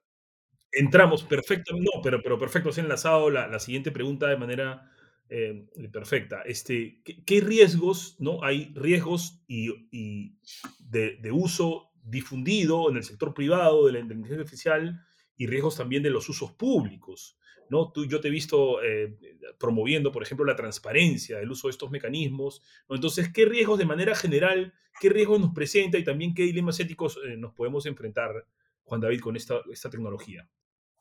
Entramos, 0.73 1.23
perfecto, 1.23 1.75
no, 1.77 2.03
pero, 2.03 2.23
pero 2.23 2.39
perfecto, 2.39 2.73
se 2.73 2.81
ha 2.81 2.85
enlazado 2.85 3.31
la, 3.31 3.47
la 3.49 3.59
siguiente 3.59 3.91
pregunta 3.91 4.27
de 4.27 4.37
manera 4.37 4.91
eh, 5.31 5.67
perfecta. 5.93 6.41
Este, 6.43 7.03
¿qué, 7.05 7.41
riesgos, 7.43 8.17
no? 8.19 8.43
Hay 8.43 8.73
riesgos 8.75 9.43
y, 9.47 10.39
de, 10.81 11.31
uso 11.31 11.91
difundido 12.03 12.89
en 12.89 12.97
el 12.97 13.05
sector 13.05 13.35
privado 13.35 13.87
de 13.87 13.93
la 13.93 13.99
inteligencia 13.99 14.39
artificial 14.39 15.05
y 15.37 15.47
riesgos 15.47 15.77
también 15.77 16.03
de 16.03 16.09
los 16.09 16.27
usos 16.31 16.53
públicos, 16.53 17.39
¿no? 17.69 17.93
Tú, 17.93 18.07
yo 18.07 18.23
te 18.23 18.29
he 18.29 18.31
visto 18.31 18.83
eh, 18.83 19.19
promoviendo, 19.59 20.11
por 20.13 20.23
ejemplo, 20.23 20.47
la 20.47 20.57
transparencia 20.57 21.37
del 21.37 21.51
uso 21.51 21.69
de 21.69 21.73
estos 21.73 21.91
mecanismos, 21.91 22.63
Entonces, 22.89 23.31
¿qué 23.31 23.45
riesgos 23.45 23.79
de 23.79 23.85
manera 23.85 24.15
general, 24.15 24.73
qué 24.99 25.11
riesgos 25.11 25.41
nos 25.41 25.53
presenta 25.53 25.99
y 25.99 26.05
también 26.05 26.35
qué 26.35 26.45
dilemas 26.45 26.81
éticos 26.81 27.19
eh, 27.27 27.37
nos 27.37 27.53
podemos 27.53 27.85
enfrentar, 27.85 28.47
Juan 28.89 29.01
David, 29.01 29.21
con 29.21 29.37
esta, 29.37 29.61
esta 29.71 29.91
tecnología? 29.91 30.49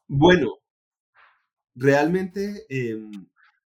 Bueno, 0.08 0.60
realmente 1.74 2.65
em, 2.70 3.12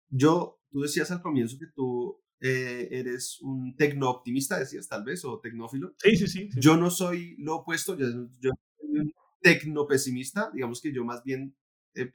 yo, 0.09 0.59
tú 0.69 0.81
decías 0.81 1.11
al 1.11 1.21
comienzo 1.21 1.57
que 1.57 1.67
tú 1.73 2.21
eh, 2.41 2.89
eres 2.91 3.39
un 3.41 3.75
tecno-optimista, 3.75 4.59
decías 4.59 4.87
tal 4.87 5.03
vez, 5.03 5.23
o 5.23 5.39
tecnófilo. 5.39 5.93
Sí, 5.97 6.15
sí, 6.17 6.27
sí. 6.27 6.49
Yo 6.57 6.75
no 6.75 6.89
soy 6.89 7.35
lo 7.37 7.57
opuesto, 7.57 7.97
yo, 7.97 8.07
yo 8.39 8.51
soy 8.79 8.99
un 8.99 9.13
tecno-pesimista, 9.41 10.51
digamos 10.53 10.81
que 10.81 10.93
yo 10.93 11.05
más 11.05 11.23
bien 11.23 11.55
eh, 11.95 12.11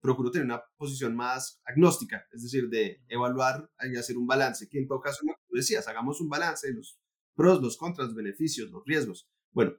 procuro 0.00 0.30
tener 0.30 0.46
una 0.46 0.62
posición 0.76 1.14
más 1.14 1.60
agnóstica, 1.64 2.26
es 2.32 2.42
decir, 2.42 2.68
de 2.68 3.02
evaluar 3.08 3.70
y 3.82 3.96
hacer 3.96 4.16
un 4.16 4.26
balance, 4.26 4.68
que 4.68 4.78
en 4.78 4.88
todo 4.88 5.00
caso, 5.00 5.20
como 5.20 5.34
tú 5.48 5.56
decías, 5.56 5.86
hagamos 5.86 6.20
un 6.20 6.28
balance 6.28 6.66
de 6.66 6.74
los 6.74 6.98
pros, 7.34 7.62
los 7.62 7.76
contras, 7.76 8.08
los 8.08 8.16
beneficios, 8.16 8.70
los 8.70 8.84
riesgos. 8.84 9.28
Bueno, 9.52 9.74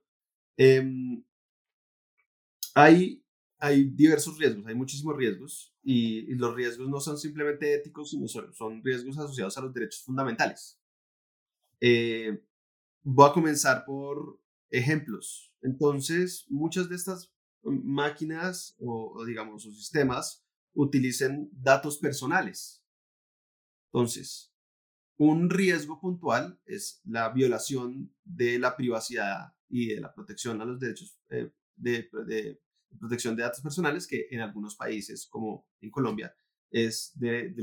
em, 0.57 1.23
hay 2.79 3.23
hay 3.59 3.83
diversos 3.89 4.37
riesgos, 4.37 4.65
hay 4.65 4.75
muchísimos 4.75 5.15
riesgos 5.17 5.75
y, 5.83 6.33
los 6.35 6.55
riesgos 6.55 6.87
no 6.87 6.99
son 7.01 7.17
simplemente 7.17 7.73
éticos, 7.73 8.11
sino 8.11 8.27
son, 8.27 8.81
riesgos 8.83 9.17
asociados 9.17 9.57
a 9.57 9.61
los 9.61 9.73
derechos 9.73 10.01
fundamentales. 10.03 10.79
Eh, 11.81 12.41
voy 13.03 13.29
a 13.29 13.33
comenzar 13.33 13.83
por 13.85 14.39
ejemplos. 14.69 15.53
Entonces, 15.61 16.45
muchas 16.47 16.87
de 16.87 16.95
estas 16.95 17.33
máquinas 17.61 18.75
o, 18.79 19.25
digamos, 19.25 19.65
o 19.65 19.73
sistemas 19.73 20.45
utilizan 20.73 21.49
datos 21.51 21.97
personales. 21.97 22.81
Entonces, 23.91 24.53
un 25.17 25.49
riesgo 25.49 25.99
puntual 25.99 26.57
es 26.65 27.01
la 27.03 27.27
violación 27.29 28.15
de 28.23 28.57
la 28.57 28.77
privacidad 28.77 29.53
y 29.67 29.87
de 29.87 29.99
la 29.99 30.13
protección 30.13 30.61
a 30.61 30.65
los 30.65 30.79
derechos 30.79 31.19
eh, 31.29 31.51
de, 31.75 32.09
de, 32.25 32.61
protección 32.97 33.35
de 33.35 33.43
datos 33.43 33.61
personales 33.61 34.07
que 34.07 34.27
en 34.31 34.41
algunos 34.41 34.75
países, 34.75 35.27
como 35.27 35.67
en 35.81 35.91
Colombia, 35.91 36.33
es 36.71 37.11
de, 37.15 37.53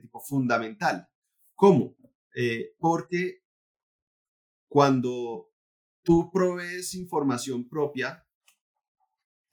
tipo 0.00 0.20
fundamental. 0.20 1.08
¿Cómo? 1.54 1.96
Eh, 2.34 2.74
porque 2.78 3.42
cuando 4.68 5.50
tú 6.02 6.30
provees 6.32 6.94
información 6.94 7.68
propia, 7.68 8.24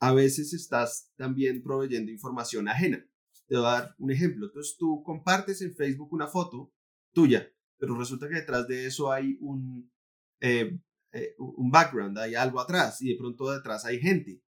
a 0.00 0.12
veces 0.12 0.52
estás 0.52 1.12
también 1.16 1.62
proveyendo 1.62 2.10
información 2.10 2.68
ajena. 2.68 3.04
Te 3.46 3.56
voy 3.56 3.66
a 3.66 3.70
dar 3.70 3.94
un 3.98 4.10
ejemplo. 4.10 4.46
Entonces 4.46 4.76
tú 4.78 5.02
compartes 5.02 5.60
en 5.62 5.74
Facebook 5.74 6.12
una 6.12 6.28
foto 6.28 6.72
tuya, 7.12 7.50
pero 7.78 7.96
resulta 7.96 8.28
que 8.28 8.36
detrás 8.36 8.68
de 8.68 8.86
eso 8.86 9.10
hay 9.10 9.36
un, 9.40 9.90
eh, 10.40 10.78
eh, 11.12 11.34
un 11.38 11.70
background, 11.70 12.18
hay 12.18 12.34
algo 12.34 12.60
atrás 12.60 13.00
y 13.02 13.08
de 13.10 13.18
pronto 13.18 13.50
detrás 13.50 13.84
hay 13.84 13.98
gente. 13.98 14.40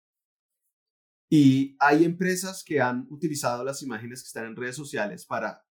Y 1.33 1.77
hay 1.79 2.05
empresas 2.05 2.65
que 2.65 2.81
han 2.81 3.07
utilizado 3.09 3.63
las 3.65 3.83
imágenes 3.83 4.23
que 4.23 4.27
están 4.27 4.47
en 4.47 4.57
redes 4.57 4.75
sociales 4.75 5.25
para 5.25 5.65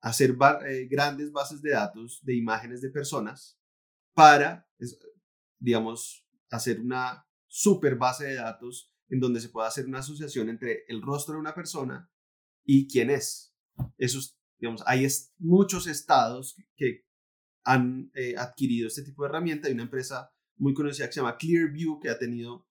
hacer 0.00 0.36
eh, 0.66 0.88
grandes 0.90 1.30
bases 1.30 1.62
de 1.62 1.70
datos 1.70 2.20
de 2.24 2.34
imágenes 2.34 2.82
de 2.82 2.90
personas 2.90 3.56
para, 4.14 4.68
digamos, 5.60 6.26
hacer 6.50 6.80
una 6.80 7.24
super 7.46 7.94
base 7.94 8.24
de 8.24 8.34
datos 8.34 8.92
en 9.08 9.20
donde 9.20 9.40
se 9.40 9.48
pueda 9.48 9.68
hacer 9.68 9.86
una 9.86 10.00
asociación 10.00 10.48
entre 10.48 10.84
el 10.88 11.02
rostro 11.02 11.34
de 11.34 11.40
una 11.40 11.54
persona 11.54 12.10
y 12.64 12.88
quién 12.88 13.10
es. 13.10 13.54
Esos, 13.96 14.36
digamos, 14.58 14.82
hay 14.86 15.06
muchos 15.38 15.86
estados 15.86 16.56
que, 16.76 17.04
han 17.64 18.10
eh, 18.14 18.34
adquirido 18.36 18.88
este 18.88 19.02
tipo 19.02 19.22
de 19.22 19.28
herramienta. 19.28 19.68
Hay 19.68 19.74
una 19.74 19.84
empresa 19.84 20.32
muy 20.56 20.74
conocida 20.74 21.06
que 21.06 21.12
se 21.12 21.20
llama 21.20 21.36
Clearview 21.36 22.00
que 22.00 22.10
ha 22.10 22.18
tenido 22.18 22.66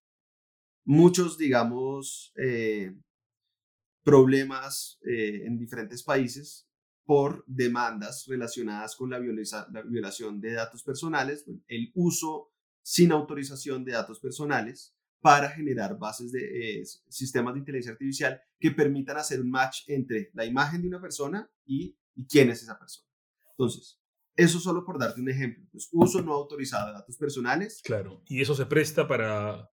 muchos, 0.84 1.38
digamos, 1.38 2.34
eh, 2.36 2.96
problemas 4.04 5.00
eh, 5.06 5.46
en 5.46 5.58
diferentes 5.58 6.04
países 6.04 6.68
por 7.06 7.44
demandas 7.48 8.26
relacionadas 8.28 8.96
con 8.96 9.10
la, 9.10 9.20
violación 9.20 10.40
de 10.40 10.54
datos 10.54 10.84
personales, 10.84 11.46
el 11.68 11.92
uso 11.94 12.52
sin 12.84 13.12
autorización 13.12 13.84
de 13.84 13.94
datos 13.94 14.20
personales 14.20 14.96
para 15.20 15.50
generar 15.50 15.98
bases 16.00 16.32
de 16.32 16.80
eh, 16.80 16.84
sistemas 17.10 17.54
de 17.54 17.60
inteligencia 17.60 17.92
artificial 17.92 18.42
que 18.60 18.72
permitan 18.72 19.18
hacer 19.18 19.40
un 19.40 19.52
match 19.52 19.82
entre 19.88 20.32
la 20.34 20.46
imagen 20.46 20.82
de 20.82 20.88
una 20.88 21.02
persona 21.02 21.50
y, 21.66 21.98
quién 22.30 22.50
es 22.50 22.62
esa 22.64 22.78
persona. 22.78 23.08
Entonces, 23.52 24.00
eso 24.36 24.60
solo 24.60 24.86
por 24.86 25.00
darte 25.00 25.22
un 25.22 25.30
ejemplo. 25.30 25.66
Pues, 25.72 25.90
uso 25.92 26.22
no 26.22 26.34
autorizado 26.34 26.88
de 26.88 26.94
datos 26.94 27.18
personales. 27.18 27.82
Claro, 27.84 28.22
y 28.28 28.42
eso 28.42 28.56
se 28.56 28.66
presta 28.66 29.08
para 29.08 29.70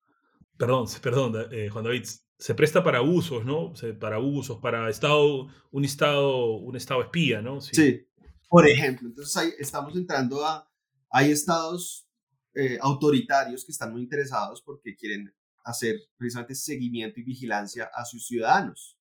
perdón, 0.58 0.86
perdón, 1.02 1.48
eh, 1.52 1.68
Juan 1.68 1.84
David, 1.84 2.04
se 2.38 2.54
presta 2.54 2.84
para 2.84 3.02
usos, 3.02 3.44
¿no? 3.44 3.72
Para 3.98 4.18
usos, 4.20 4.58
para 4.58 4.88
estado, 4.90 5.48
un 5.70 5.84
estado, 5.84 6.56
un 6.58 6.76
estado 6.76 7.02
espía, 7.02 7.40
¿no? 7.40 7.60
Sí. 7.60 8.06
Por 8.48 8.66
ejemplo, 8.66 9.08
entonces 9.08 9.36
ahí 9.36 9.50
estamos 9.58 9.94
entrando 9.96 10.44
a, 10.44 10.70
hay 11.10 11.30
estados 11.30 12.08
eh, 12.54 12.78
autoritarios 12.80 13.64
que 13.64 13.72
están 13.72 13.92
muy 13.92 14.02
interesados 14.02 14.62
porque 14.62 14.96
quieren 14.96 15.32
hacer 15.64 15.96
precisamente 16.16 16.54
seguimiento 16.54 17.20
y 17.20 17.24
vigilancia 17.24 17.90
a 17.94 18.04
sus 18.04 18.26
ciudadanos. 18.26 18.98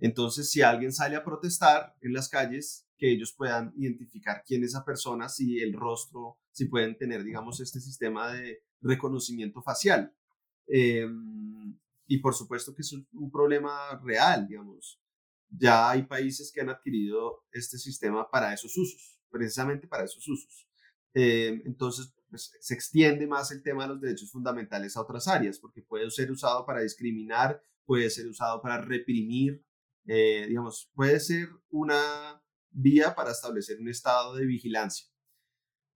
Entonces, 0.00 0.50
si 0.50 0.62
alguien 0.62 0.92
sale 0.92 1.16
a 1.16 1.24
protestar 1.24 1.94
en 2.00 2.14
las 2.14 2.28
calles, 2.28 2.86
que 2.96 3.12
ellos 3.12 3.32
puedan 3.32 3.72
identificar 3.76 4.42
quién 4.46 4.64
es 4.64 4.70
esa 4.70 4.84
persona, 4.84 5.28
si 5.28 5.60
el 5.60 5.72
rostro, 5.72 6.38
si 6.50 6.66
pueden 6.66 6.96
tener, 6.96 7.22
digamos, 7.22 7.60
este 7.60 7.80
sistema 7.80 8.32
de 8.32 8.62
reconocimiento 8.80 9.62
facial. 9.62 10.14
Em, 10.72 11.78
y 12.06 12.18
por 12.18 12.34
supuesto 12.34 12.74
que 12.74 12.82
es 12.82 12.92
un 12.92 13.30
problema 13.30 14.00
real, 14.04 14.46
digamos. 14.46 15.00
Ya 15.48 15.90
hay 15.90 16.04
países 16.04 16.52
que 16.52 16.60
han 16.60 16.70
adquirido 16.70 17.44
este 17.52 17.76
sistema 17.78 18.30
para 18.30 18.54
esos 18.54 18.76
usos, 18.76 19.20
precisamente 19.30 19.88
para 19.88 20.04
esos 20.04 20.26
usos. 20.28 20.68
Em, 21.12 21.62
entonces, 21.66 22.14
pues, 22.28 22.52
se 22.60 22.74
extiende 22.74 23.26
más 23.26 23.50
el 23.50 23.62
tema 23.62 23.82
de 23.82 23.88
los 23.90 24.00
derechos 24.00 24.30
fundamentales 24.30 24.96
a 24.96 25.02
otras 25.02 25.26
áreas, 25.26 25.58
porque 25.58 25.82
puede 25.82 26.10
ser 26.10 26.30
usado 26.30 26.64
para 26.64 26.82
discriminar, 26.82 27.62
puede 27.84 28.08
ser 28.10 28.28
usado 28.28 28.62
para 28.62 28.80
reprimir, 28.80 29.64
eh, 30.06 30.46
digamos, 30.48 30.90
puede 30.94 31.18
ser 31.18 31.48
una 31.70 32.42
vía 32.70 33.14
para 33.16 33.32
establecer 33.32 33.80
un 33.80 33.88
estado 33.88 34.36
de 34.36 34.46
vigilancia. 34.46 35.08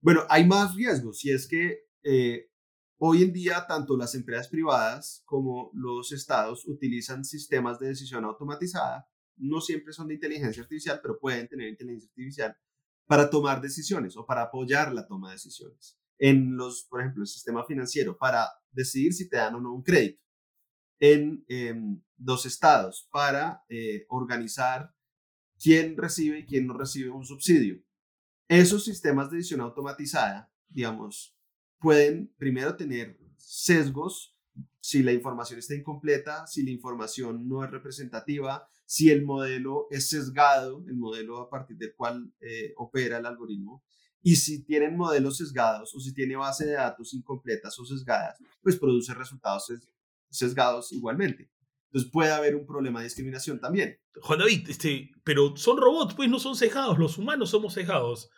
Bueno, 0.00 0.26
hay 0.28 0.46
más 0.46 0.74
riesgos 0.74 1.24
y 1.24 1.32
es 1.32 1.46
que 1.46 1.86
eh, 2.02 2.50
hoy 2.98 3.22
en 3.22 3.32
día 3.32 3.66
tanto 3.66 3.96
las 3.96 4.14
empresas 4.14 4.48
privadas 4.48 5.22
como 5.24 5.70
los 5.74 6.12
estados 6.12 6.66
utilizan 6.66 7.24
sistemas 7.24 7.78
de 7.78 7.88
decisión 7.88 8.24
automatizada. 8.24 9.08
No 9.36 9.60
siempre 9.60 9.92
son 9.92 10.08
de 10.08 10.14
inteligencia 10.14 10.62
artificial, 10.62 11.00
pero 11.02 11.18
pueden 11.18 11.48
tener 11.48 11.68
inteligencia 11.68 12.08
artificial 12.08 12.56
para 13.06 13.28
tomar 13.28 13.60
decisiones 13.60 14.16
o 14.16 14.24
para 14.24 14.42
apoyar 14.42 14.92
la 14.92 15.06
toma 15.06 15.28
de 15.28 15.34
decisiones. 15.34 15.98
En 16.18 16.56
los, 16.56 16.86
por 16.88 17.00
ejemplo, 17.00 17.22
el 17.22 17.28
sistema 17.28 17.64
financiero, 17.66 18.16
para 18.16 18.48
decidir 18.70 19.12
si 19.12 19.28
te 19.28 19.36
dan 19.36 19.54
o 19.56 19.60
no 19.60 19.74
un 19.74 19.82
crédito. 19.82 20.22
En 21.00 21.44
em, 21.48 22.00
los 22.18 22.46
estados, 22.46 23.08
para 23.10 23.64
eh, 23.68 24.06
organizar 24.08 24.94
quién 25.60 25.96
recibe 25.96 26.40
y 26.40 26.46
quién 26.46 26.66
no 26.66 26.74
recibe 26.74 27.10
un 27.10 27.24
subsidio. 27.24 27.82
Esos 28.48 28.84
sistemas 28.84 29.30
de 29.30 29.38
decisión 29.38 29.60
automatizada, 29.60 30.52
digamos, 30.68 31.33
pueden 31.84 32.32
primero 32.38 32.74
tener 32.76 33.18
sesgos 33.36 34.34
si 34.80 35.02
la 35.02 35.12
información 35.12 35.58
está 35.58 35.74
incompleta, 35.74 36.46
si 36.46 36.62
la 36.62 36.70
información 36.70 37.46
no 37.46 37.62
es 37.62 37.70
representativa, 37.70 38.66
si 38.86 39.10
el 39.10 39.22
modelo 39.22 39.86
es 39.90 40.08
sesgado, 40.08 40.82
el 40.88 40.96
modelo 40.96 41.42
a 41.42 41.50
partir 41.50 41.76
del 41.76 41.94
cual 41.94 42.32
eh, 42.40 42.72
opera 42.78 43.18
el 43.18 43.26
algoritmo, 43.26 43.84
y 44.22 44.36
si 44.36 44.64
tienen 44.64 44.96
modelos 44.96 45.36
sesgados 45.36 45.94
o 45.94 46.00
si 46.00 46.14
tiene 46.14 46.36
base 46.36 46.64
de 46.64 46.72
datos 46.72 47.12
incompletas 47.12 47.78
o 47.78 47.84
sesgadas, 47.84 48.38
pues 48.62 48.78
produce 48.78 49.12
resultados 49.12 49.70
sesgados 50.30 50.90
igualmente. 50.90 51.50
Entonces 51.88 52.10
puede 52.10 52.32
haber 52.32 52.56
un 52.56 52.64
problema 52.64 53.00
de 53.00 53.04
discriminación 53.04 53.60
también. 53.60 53.98
Juan 54.22 54.38
David, 54.38 54.70
este, 54.70 55.10
pero 55.22 55.54
son 55.58 55.76
robots, 55.76 56.14
pues 56.14 56.30
no 56.30 56.38
son 56.38 56.56
sesgados, 56.56 56.98
los 56.98 57.18
humanos 57.18 57.50
somos 57.50 57.74
sesgados, 57.74 58.30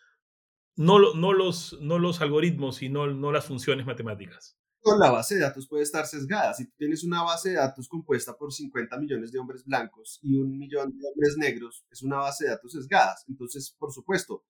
no, 0.76 1.14
no, 1.14 1.32
los, 1.32 1.78
no 1.80 1.98
los 1.98 2.20
algoritmos 2.20 2.82
y 2.82 2.88
no, 2.88 3.06
no 3.06 3.32
las 3.32 3.46
funciones 3.46 3.86
matemáticas 3.86 4.56
la 4.94 5.10
base 5.10 5.34
de 5.34 5.40
datos 5.40 5.66
puede 5.66 5.82
estar 5.82 6.06
sesgada. 6.06 6.54
Si 6.54 6.66
tienes 6.72 7.02
una 7.02 7.22
base 7.22 7.50
de 7.50 7.56
datos 7.56 7.88
compuesta 7.88 8.36
por 8.36 8.52
50 8.52 8.96
millones 8.98 9.32
de 9.32 9.38
hombres 9.38 9.64
blancos 9.64 10.20
y 10.22 10.36
un 10.36 10.56
millón 10.56 10.96
de 10.96 11.08
hombres 11.08 11.36
negros, 11.36 11.84
es 11.90 12.02
una 12.02 12.18
base 12.18 12.44
de 12.44 12.50
datos 12.50 12.72
sesgada. 12.72 13.16
Entonces, 13.28 13.74
por 13.78 13.92
supuesto, 13.92 14.44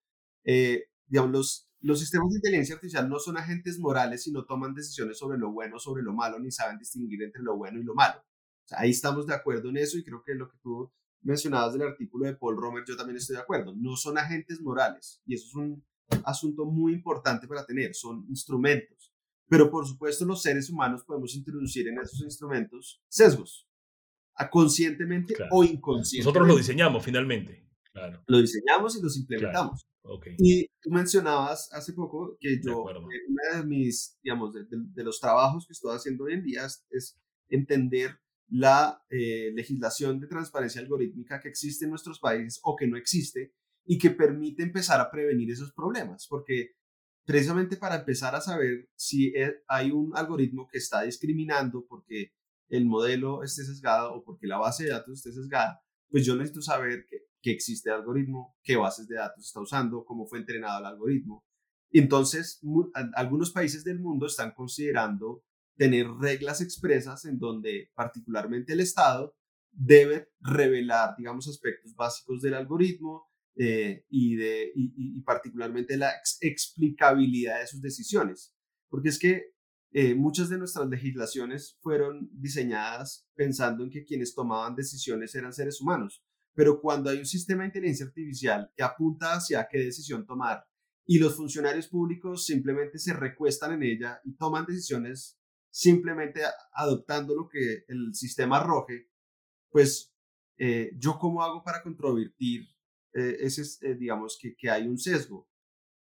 eh, 0.45 0.85
los, 1.09 1.68
sistemas 1.99 2.30
de 2.30 2.37
inteligencia 2.37 2.75
artificial 2.75 3.09
no 3.09 3.18
son 3.18 3.38
agentes 3.38 3.78
morales, 3.78 4.25
sino 4.25 4.45
toman 4.45 4.75
decisiones 4.75 5.18
sobre 5.18 5.38
lo 5.38 5.52
bueno, 5.52 5.78
sobre 5.78 6.02
lo 6.02 6.12
malo, 6.12 6.38
ni 6.38 6.50
saben 6.50 6.78
distinguir 6.78 7.23
entre 7.23 7.42
lo 7.42 7.56
bueno 7.56 7.80
y 7.80 7.85
lo 7.85 7.95
malo. 7.95 8.23
ahí 8.73 8.90
estamos 8.90 9.26
de 9.26 9.35
acuerdo 9.35 9.71
en 9.71 9.78
eso 9.78 9.97
y 9.97 10.04
creo 10.04 10.23
que 10.25 10.35
lo 10.35 10.49
que 10.49 10.59
tú 10.62 10.92
mencionabas 11.23 11.73
del 11.73 11.83
artículo 11.83 12.26
de 12.26 12.37
Paul 12.37 12.56
Romer, 12.56 12.85
yo 12.87 12.97
también 12.97 13.16
estoy 13.16 13.37
de 13.37 13.42
acuerdo. 13.42 13.75
No 13.76 13.97
son 13.97 14.18
agentes 14.18 14.61
morales 14.61 15.23
y 15.25 15.35
eso 15.35 15.47
es 15.47 15.54
un 15.54 15.85
asunto 16.25 16.64
muy 16.64 16.92
importante 16.92 17.46
para 17.46 17.64
tener, 17.64 17.94
son 17.94 18.25
instrumentos. 18.28 19.12
Pero 19.48 19.70
por 19.70 19.86
supuesto 19.86 20.25
los 20.25 20.42
seres 20.42 20.68
humanos 20.70 21.04
podemos 21.04 21.34
introducir 21.34 21.88
en 21.88 21.98
esos 21.98 22.20
instrumentos 22.22 23.00
sesgos, 23.08 23.68
conscientemente 24.50 25.36
o 25.50 25.64
inconscientemente. 25.64 26.26
Nosotros 26.26 26.48
lo 26.48 26.56
diseñamos 26.56 27.04
finalmente. 27.04 27.64
Claro. 27.92 28.22
Lo 28.26 28.38
diseñamos 28.38 28.96
y 28.96 29.02
los 29.02 29.16
implementamos. 29.16 29.86
Y 30.38 30.66
tú 30.80 30.90
mencionabas 30.90 31.72
hace 31.72 31.92
poco 31.92 32.36
que 32.38 32.60
yo, 32.62 32.84
uno 32.84 33.08
de 33.54 33.64
mis, 33.64 34.18
digamos, 34.22 34.54
de, 34.54 35.04
los 35.04 35.20
trabajos 35.20 35.66
que 35.66 35.72
estoy 35.72 35.96
haciendo 35.96 36.25
hoy 36.25 36.34
en 36.34 36.44
día 36.44 36.66
es, 36.90 37.18
entender 37.48 38.18
la 38.48 39.02
eh, 39.08 39.52
legislación 39.54 40.20
de 40.20 40.26
transparencia 40.26 40.80
algorítmica 40.80 41.40
que 41.40 41.48
existe 41.48 41.84
en 41.84 41.90
nuestros 41.90 42.18
países 42.18 42.60
o 42.64 42.76
que 42.76 42.86
no 42.86 42.96
existe 42.96 43.52
y 43.87 43.99
que 43.99 44.11
permite 44.11 44.62
empezar 44.62 45.01
a 45.01 45.11
prevenir 45.11 45.51
esos 45.51 45.72
problemas, 45.72 46.27
porque 46.29 46.72
precisamente 47.25 47.77
para 47.77 47.96
empezar 47.96 48.35
a 48.35 48.40
saber 48.40 48.88
si 48.94 49.29
e, 49.29 49.62
hay 49.68 49.90
un 49.90 50.16
algoritmo 50.16 50.66
que 50.70 50.79
está 50.79 51.03
discriminando 51.03 51.87
porque 51.88 52.33
el 52.68 52.85
modelo 52.85 53.42
esté 53.42 53.64
sesgado 53.64 54.14
o 54.14 54.25
porque 54.25 54.46
la 54.46 54.59
base 54.59 54.85
de 54.85 54.90
datos 54.90 55.14
esté 55.14 55.33
sesgada, 55.33 55.81
pues 56.11 56.27
yo 56.27 56.35
necesito 56.35 56.62
saber 56.62 57.07
que, 57.09 57.18
que 57.40 57.53
existe 57.53 57.88
el 57.90 57.96
algoritmo, 57.96 58.57
qué 58.62 58.77
bases 58.77 59.07
de 59.07 59.16
datos 59.16 59.46
está 59.46 59.61
usando, 59.61 60.05
cómo 60.05 60.27
fue 60.27 60.38
entrenado 60.40 60.81
el 60.81 60.87
algoritmo. 60.87 61.44
Entonces, 61.92 62.61
algunos 63.14 63.53
países 63.53 63.85
del 63.85 64.01
mundo 64.01 64.27
están 64.27 64.53
considerando 64.53 65.44
tener 65.77 66.09
reglas 66.09 66.61
expresas 66.61 67.25
en 67.25 67.38
donde 67.38 67.90
particularmente 67.94 68.72
el 68.72 68.81
Estado 68.81 69.37
debe 69.70 70.29
revelar, 70.40 71.14
digamos, 71.16 71.49
aspectos 71.49 71.94
básicos 71.94 72.40
del 72.40 72.55
algoritmo, 72.55 73.31
eh, 73.59 74.05
y, 74.11 74.37
de, 74.37 74.71
y, 74.75 75.21
particularmente 75.23 75.97
la 75.97 76.12
explicabilidad 76.40 77.61
de 77.61 77.66
sus 77.66 77.81
decisiones. 77.81 78.55
Porque 78.88 79.09
es 79.09 79.19
que 79.19 79.55
eh, 79.92 80.14
muchas 80.14 80.49
de 80.51 80.59
nuestras 80.59 80.88
legislaciones 80.88 81.79
fueron 81.81 82.29
diseñadas 82.33 83.27
pensando 83.35 83.83
en 83.83 83.90
que 83.90 84.05
quienes 84.05 84.35
tomaban 84.35 84.77
decisiones 84.77 85.35
eran 85.35 85.53
seres 85.53 85.81
humanos. 85.81 86.23
Pero 86.55 86.81
cuando 86.81 87.11
hay 87.11 87.19
un 87.19 87.27
sistema 87.27 87.62
de 87.62 87.69
inteligencia 87.69 88.07
artificial 88.07 88.71
que 88.77 88.83
apunta 88.83 89.35
hacia 89.35 89.66
qué 89.71 89.79
decisión 89.79 90.27
tomar 90.27 90.64
y 91.07 91.19
los 91.19 91.37
funcionarios 91.37 91.88
públicos 91.88 92.45
simplemente 92.45 92.99
se 92.99 93.14
recuestan 93.14 93.73
en 93.73 93.83
ella 93.85 94.21
y 94.25 94.37
toman 94.37 94.66
decisiones 94.66 95.38
simplemente 95.71 96.40
adoptando 96.73 97.35
lo 97.35 97.49
que 97.49 97.85
el 97.88 98.14
sistema 98.14 98.59
arroje, 98.59 99.09
pues 99.71 100.12
eh, 100.59 100.90
yo 100.99 101.19
cómo 101.19 101.42
hago 101.42 101.62
para 101.62 101.83
controvertir 101.83 102.66
eh, 103.16 103.38
ese 103.40 103.62
es, 103.62 103.83
eh, 103.83 103.94
digamos, 103.94 104.38
que, 104.38 104.55
que, 104.55 104.68
hay 104.68 104.87
un 104.87 104.98
sesgo. 104.98 105.48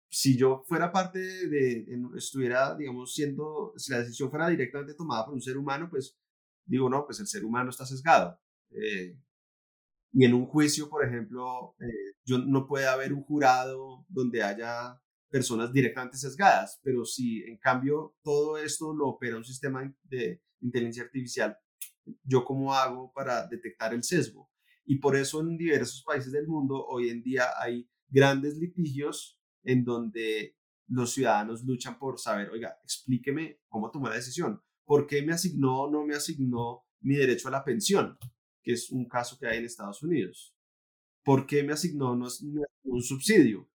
Si 0.08 0.34
yo 0.34 0.64
fuera 0.66 0.90
parte 0.90 1.18
de, 1.18 1.86
estuviera, 2.16 2.74
digamos, 2.74 3.12
siendo, 3.14 3.74
si 3.76 3.92
la 3.92 3.98
decisión 3.98 4.30
fuera 4.30 4.48
directamente 4.48 4.94
tomada 4.94 5.26
por 5.26 5.34
un 5.34 5.42
ser 5.42 5.58
humano, 5.58 5.88
pues 5.90 6.18
digo, 6.64 6.88
no, 6.88 7.04
pues 7.04 7.20
el 7.20 7.26
ser 7.26 7.44
humano 7.44 7.68
está 7.68 7.84
sesgado. 7.84 8.40
Eh, 8.70 9.14
y 10.14 10.24
en 10.24 10.32
un 10.32 10.46
juicio, 10.46 10.88
por 10.88 11.04
ejemplo, 11.04 11.76
yo, 12.24 12.38
no 12.38 12.66
puede 12.66 12.86
haber 12.86 13.12
un 13.12 13.22
jurado 13.24 14.06
donde 14.08 14.42
haya 14.42 14.98
personas 15.28 15.70
directamente 15.72 16.16
sesgadas, 16.16 16.80
pero 16.82 17.04
si 17.04 17.42
en 17.44 17.58
cambio 17.58 18.16
todo 18.22 18.56
esto 18.56 18.94
lo 18.94 19.08
opera 19.08 19.36
un 19.36 19.44
sistema 19.44 19.82
de 20.04 20.42
inteligencia 20.60 21.04
artificial, 21.04 21.58
¿yo 22.24 22.44
cómo 22.44 22.74
hago 22.74 23.12
para 23.12 23.46
detectar 23.48 23.92
el 23.92 24.02
sesgo? 24.02 24.51
Y 24.84 24.98
por 24.98 25.16
eso 25.16 25.40
en 25.40 25.56
diversos 25.56 26.02
países 26.02 26.32
del 26.32 26.46
mundo 26.46 26.84
hoy 26.86 27.08
en 27.08 27.22
día 27.22 27.50
hay 27.58 27.88
grandes 28.08 28.56
litigios 28.56 29.40
en 29.62 29.84
donde 29.84 30.56
los 30.88 31.12
ciudadanos 31.12 31.64
luchan 31.64 31.98
por 31.98 32.18
saber, 32.18 32.50
oiga, 32.50 32.78
explíqueme 32.82 33.60
cómo 33.68 33.90
tomó 33.90 34.08
la 34.08 34.16
decisión, 34.16 34.60
por 34.84 35.06
qué 35.06 35.22
me 35.22 35.32
asignó 35.32 35.82
o 35.82 35.90
no 35.90 36.04
me 36.04 36.14
asignó 36.14 36.84
mi 37.00 37.16
derecho 37.16 37.48
a 37.48 37.52
la 37.52 37.64
pensión, 37.64 38.18
que 38.62 38.72
es 38.72 38.90
un 38.90 39.08
caso 39.08 39.38
que 39.38 39.46
hay 39.46 39.58
en 39.58 39.64
Estados 39.64 40.02
Unidos. 40.02 40.54
¿Por 41.24 41.46
qué 41.46 41.62
me 41.62 41.72
asignó 41.72 42.12
un 42.12 43.02
subsidio? 43.02 43.68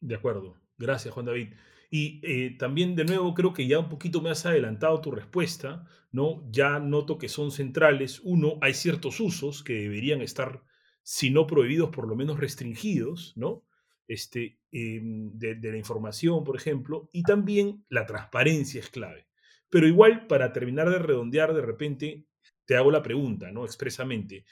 De 0.00 0.14
acuerdo. 0.14 0.56
Gracias, 0.80 1.12
Juan 1.12 1.26
David. 1.26 1.52
Y 1.90 2.20
eh, 2.22 2.56
también, 2.58 2.96
de 2.96 3.04
nuevo, 3.04 3.34
creo 3.34 3.52
que 3.52 3.66
ya 3.66 3.78
un 3.78 3.90
poquito 3.90 4.22
me 4.22 4.30
has 4.30 4.46
adelantado 4.46 5.00
tu 5.02 5.10
respuesta, 5.10 5.86
¿no? 6.10 6.42
Ya 6.50 6.78
noto 6.78 7.18
que 7.18 7.28
son 7.28 7.50
centrales. 7.50 8.20
Uno, 8.24 8.58
hay 8.62 8.72
ciertos 8.72 9.20
usos 9.20 9.62
que 9.62 9.74
deberían 9.74 10.22
estar, 10.22 10.62
si 11.02 11.30
no 11.30 11.46
prohibidos, 11.46 11.90
por 11.90 12.08
lo 12.08 12.16
menos 12.16 12.40
restringidos, 12.40 13.34
¿no? 13.36 13.66
Este, 14.08 14.58
em, 14.72 15.30
de, 15.38 15.54
de 15.56 15.70
la 15.70 15.76
información, 15.76 16.44
por 16.44 16.56
ejemplo, 16.56 17.10
y 17.12 17.24
también 17.24 17.84
la 17.90 18.06
transparencia 18.06 18.80
es 18.80 18.88
clave. 18.88 19.26
Pero 19.68 19.86
igual, 19.86 20.26
para 20.28 20.52
terminar 20.54 20.88
de 20.88 20.98
redondear, 20.98 21.52
de 21.52 21.62
repente, 21.62 22.26
te 22.64 22.74
hago 22.76 22.90
la 22.90 23.02
pregunta, 23.02 23.52
¿no? 23.52 23.66
Expresamente. 23.66 24.46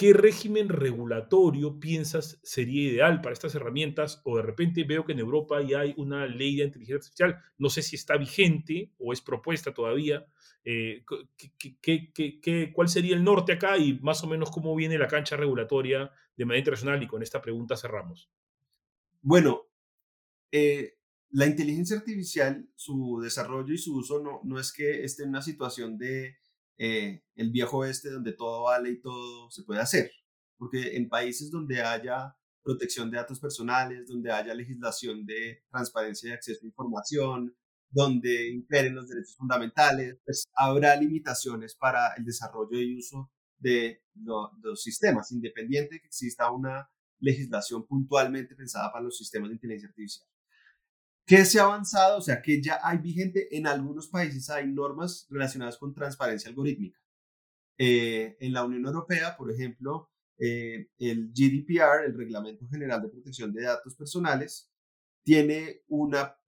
¿Qué 0.00 0.14
régimen 0.14 0.70
regulatorio 0.70 1.78
piensas 1.78 2.40
sería 2.42 2.90
ideal 2.90 3.20
para 3.20 3.34
estas 3.34 3.54
herramientas? 3.54 4.22
O 4.24 4.38
de 4.38 4.42
repente 4.42 4.84
veo 4.84 5.04
que 5.04 5.12
en 5.12 5.18
Europa 5.18 5.60
ya 5.60 5.80
hay 5.80 5.92
una 5.98 6.24
ley 6.24 6.56
de 6.56 6.64
inteligencia 6.64 6.96
artificial, 6.96 7.44
no 7.58 7.68
sé 7.68 7.82
si 7.82 7.96
está 7.96 8.16
vigente 8.16 8.94
o 8.96 9.12
es 9.12 9.20
propuesta 9.20 9.74
todavía. 9.74 10.24
Eh, 10.64 11.04
cuál 12.72 12.88
sería 12.88 13.14
el 13.14 13.22
norte 13.22 13.52
acá 13.52 13.76
y 13.76 14.00
más 14.00 14.24
o 14.24 14.26
menos 14.26 14.50
cómo 14.50 14.74
viene 14.74 14.96
la 14.96 15.06
cancha 15.06 15.36
regulatoria 15.36 16.10
de 16.34 16.44
manera 16.46 16.60
internacional? 16.60 17.02
Y 17.02 17.06
con 17.06 17.22
esta 17.22 17.42
pregunta 17.42 17.76
cerramos. 17.76 18.30
Bueno, 19.20 19.66
eh, 20.50 20.94
la 21.32 21.44
inteligencia 21.44 21.98
artificial, 21.98 22.66
su 22.74 23.20
desarrollo 23.22 23.74
y 23.74 23.76
su 23.76 23.98
uso 23.98 24.22
no, 24.22 24.40
no 24.44 24.58
es 24.58 24.72
que 24.72 25.04
esté 25.04 25.24
en 25.24 25.28
una 25.28 25.42
situación 25.42 25.98
de 25.98 26.38
eh, 26.82 27.22
el 27.34 27.50
viejo 27.50 27.78
oeste 27.78 28.08
donde 28.08 28.32
todo 28.32 28.62
vale 28.62 28.90
y 28.90 29.00
todo 29.02 29.50
se 29.50 29.64
puede 29.64 29.80
hacer. 29.80 30.10
Porque 30.56 30.96
en 30.96 31.10
países 31.10 31.50
donde 31.50 31.82
haya 31.82 32.34
protección 32.62 33.10
de 33.10 33.18
datos 33.18 33.38
personales, 33.38 34.08
donde 34.08 34.32
haya 34.32 34.54
legislación 34.54 35.26
de 35.26 35.62
transparencia 35.70 36.30
y 36.30 36.32
acceso 36.32 36.60
a 36.62 36.68
información, 36.68 37.54
donde 37.90 38.48
imperen 38.48 38.94
los 38.94 39.08
derechos 39.08 39.36
fundamentales, 39.36 40.16
pues 40.24 40.44
habrá 40.54 40.96
limitaciones 40.96 41.74
para 41.74 42.14
el 42.16 42.24
desarrollo 42.24 42.80
y 42.80 42.98
uso 42.98 43.30
de, 43.58 44.02
los 44.14 44.82
sistemas, 44.82 45.32
independiente 45.32 45.96
de 45.96 46.00
que 46.00 46.06
exista 46.06 46.50
una 46.50 46.88
legislación 47.18 47.86
puntualmente 47.86 48.54
pensada 48.54 48.90
para 48.90 49.04
los 49.04 49.18
sistemas 49.18 49.50
de 49.50 49.56
inteligencia 49.56 49.88
artificial. 49.88 50.26
¿Qué 51.30 51.44
se 51.44 51.60
ha 51.60 51.62
avanzado? 51.62 52.18
O 52.18 52.20
sea, 52.20 52.42
que 52.42 52.60
ya 52.60 52.80
hay 52.82 52.98
vigente, 52.98 53.56
en 53.56 53.68
algunos 53.68 54.08
países 54.08 54.50
hay 54.50 54.66
normas 54.66 55.28
relacionadas 55.30 55.78
con 55.78 55.94
transparencia 55.94 56.48
algorítmica. 56.48 56.98
Eh, 57.78 58.36
en 58.40 58.52
la 58.52 58.64
Unión 58.64 58.84
Europea, 58.84 59.36
por 59.36 59.48
ejemplo, 59.52 60.10
eh, 60.38 60.88
el 60.98 61.30
GDPR, 61.32 62.06
el 62.06 62.16
Reglamento 62.16 62.66
General 62.66 63.00
de 63.00 63.10
Protección 63.10 63.52
de 63.52 63.62
Datos 63.62 63.94
Personales, 63.94 64.72
tiene 65.22 65.84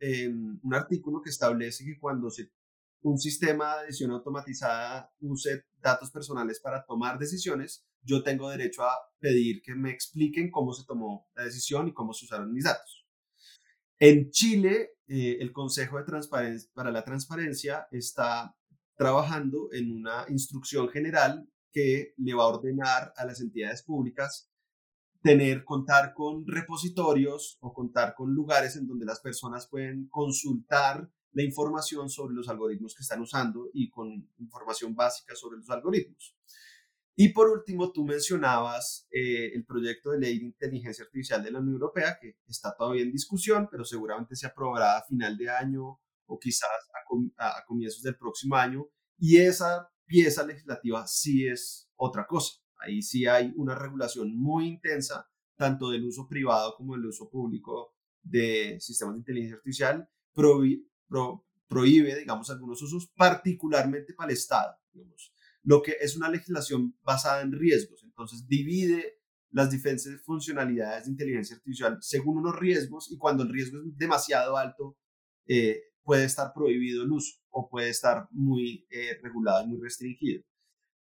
em, 0.00 0.58
un 0.60 0.74
artículo 0.74 1.22
que 1.22 1.30
establece 1.30 1.84
que 1.84 2.00
cuando 2.00 2.28
un 3.02 3.18
sistema 3.20 3.76
de 3.76 3.86
decisión 3.86 4.10
automatizada 4.10 5.14
use 5.20 5.64
datos 5.80 6.10
personales 6.10 6.58
para 6.58 6.84
tomar 6.84 7.20
decisiones, 7.20 7.86
yo 8.02 8.24
tengo 8.24 8.50
derecho 8.50 8.82
a 8.82 8.96
pedir 9.20 9.62
que 9.62 9.76
me 9.76 9.92
expliquen 9.92 10.50
cómo 10.50 10.72
se 10.72 10.84
tomó 10.84 11.28
la 11.36 11.44
decisión 11.44 11.86
y 11.86 11.92
cómo 11.92 12.12
se 12.12 12.24
usaron 12.24 12.52
mis 12.52 12.64
datos. 12.64 13.01
En 14.04 14.32
Chile, 14.32 14.96
eh, 15.06 15.36
el 15.38 15.52
Consejo 15.52 15.96
de 15.96 16.02
Transparencia, 16.02 16.68
para 16.74 16.90
la 16.90 17.04
Transparencia 17.04 17.86
está 17.92 18.52
trabajando 18.96 19.68
en 19.70 19.92
una 19.92 20.26
instrucción 20.28 20.88
general 20.88 21.48
que 21.70 22.12
le 22.16 22.34
va 22.34 22.42
a 22.42 22.48
ordenar 22.48 23.12
a 23.16 23.24
las 23.24 23.40
entidades 23.40 23.84
públicas 23.84 24.50
tener, 25.22 25.62
contar 25.62 26.14
con 26.14 26.44
repositorios 26.48 27.58
o 27.60 27.72
contar 27.72 28.16
con 28.16 28.34
lugares 28.34 28.74
en 28.74 28.88
donde 28.88 29.06
las 29.06 29.20
personas 29.20 29.68
pueden 29.68 30.08
consultar 30.08 31.08
la 31.30 31.44
información 31.44 32.10
sobre 32.10 32.34
los 32.34 32.48
algoritmos 32.48 32.96
que 32.96 33.04
están 33.04 33.20
usando 33.20 33.70
y 33.72 33.88
con 33.88 34.28
información 34.40 34.96
básica 34.96 35.36
sobre 35.36 35.58
los 35.58 35.70
algoritmos. 35.70 36.34
Y 37.14 37.28
por 37.28 37.50
último, 37.50 37.92
tú 37.92 38.04
mencionabas 38.04 39.06
eh, 39.10 39.52
el 39.54 39.66
proyecto 39.66 40.10
de 40.10 40.18
ley 40.18 40.38
de 40.38 40.46
inteligencia 40.46 41.04
artificial 41.04 41.42
de 41.42 41.50
la 41.50 41.58
Unión 41.58 41.74
Europea, 41.74 42.16
que 42.20 42.36
está 42.48 42.74
todavía 42.74 43.02
en 43.02 43.12
discusión, 43.12 43.68
pero 43.70 43.84
seguramente 43.84 44.34
se 44.34 44.46
aprobará 44.46 44.96
a 44.96 45.04
final 45.04 45.36
de 45.36 45.50
año 45.50 46.00
o 46.26 46.38
quizás 46.38 46.70
a, 47.36 47.64
comienzos 47.66 48.02
del 48.02 48.16
próximo 48.16 48.56
año. 48.56 48.86
Y 49.18 49.36
esa 49.36 49.90
pieza 50.06 50.46
legislativa 50.46 51.06
sí 51.06 51.46
es 51.46 51.90
otra 51.96 52.26
cosa. 52.26 52.54
Ahí 52.78 53.02
sí 53.02 53.26
hay 53.26 53.52
una 53.56 53.74
regulación 53.74 54.34
muy 54.34 54.66
intensa, 54.66 55.28
tanto 55.56 55.90
del 55.90 56.04
uso 56.04 56.26
privado 56.26 56.74
como 56.76 56.94
del 56.94 57.06
uso 57.06 57.28
público 57.28 57.94
de 58.22 58.78
sistemas 58.80 59.14
de 59.14 59.18
inteligencia 59.18 59.56
artificial. 59.56 60.08
prohíbe, 61.68 62.16
digamos, 62.16 62.50
algunos 62.50 62.80
usos, 62.82 63.12
particularmente 63.14 64.14
para 64.14 64.30
el 64.30 64.36
Estado. 64.36 64.76
Lo 65.62 65.82
que 65.82 65.96
es 66.00 66.16
una 66.16 66.28
legislación 66.28 66.96
basada 67.02 67.42
en 67.42 67.52
riesgos. 67.52 68.02
Entonces, 68.04 68.46
divide 68.46 69.18
las 69.50 69.70
diferentes 69.70 70.20
funcionalidades 70.22 71.04
de 71.04 71.10
inteligencia 71.10 71.56
artificial 71.56 71.98
según 72.00 72.38
unos 72.38 72.58
riesgos 72.58 73.10
y 73.10 73.18
cuando 73.18 73.42
el 73.42 73.50
riesgo 73.50 73.78
es 73.78 73.96
demasiado 73.96 74.56
alto, 74.56 74.96
eh, 75.46 75.80
puede 76.02 76.24
estar 76.24 76.52
prohibido 76.54 77.04
el 77.04 77.12
uso 77.12 77.38
o 77.50 77.68
puede 77.68 77.90
estar 77.90 78.26
muy 78.30 78.86
eh, 78.90 79.18
regulado 79.22 79.64
y 79.64 79.68
muy 79.68 79.80
restringido. 79.80 80.42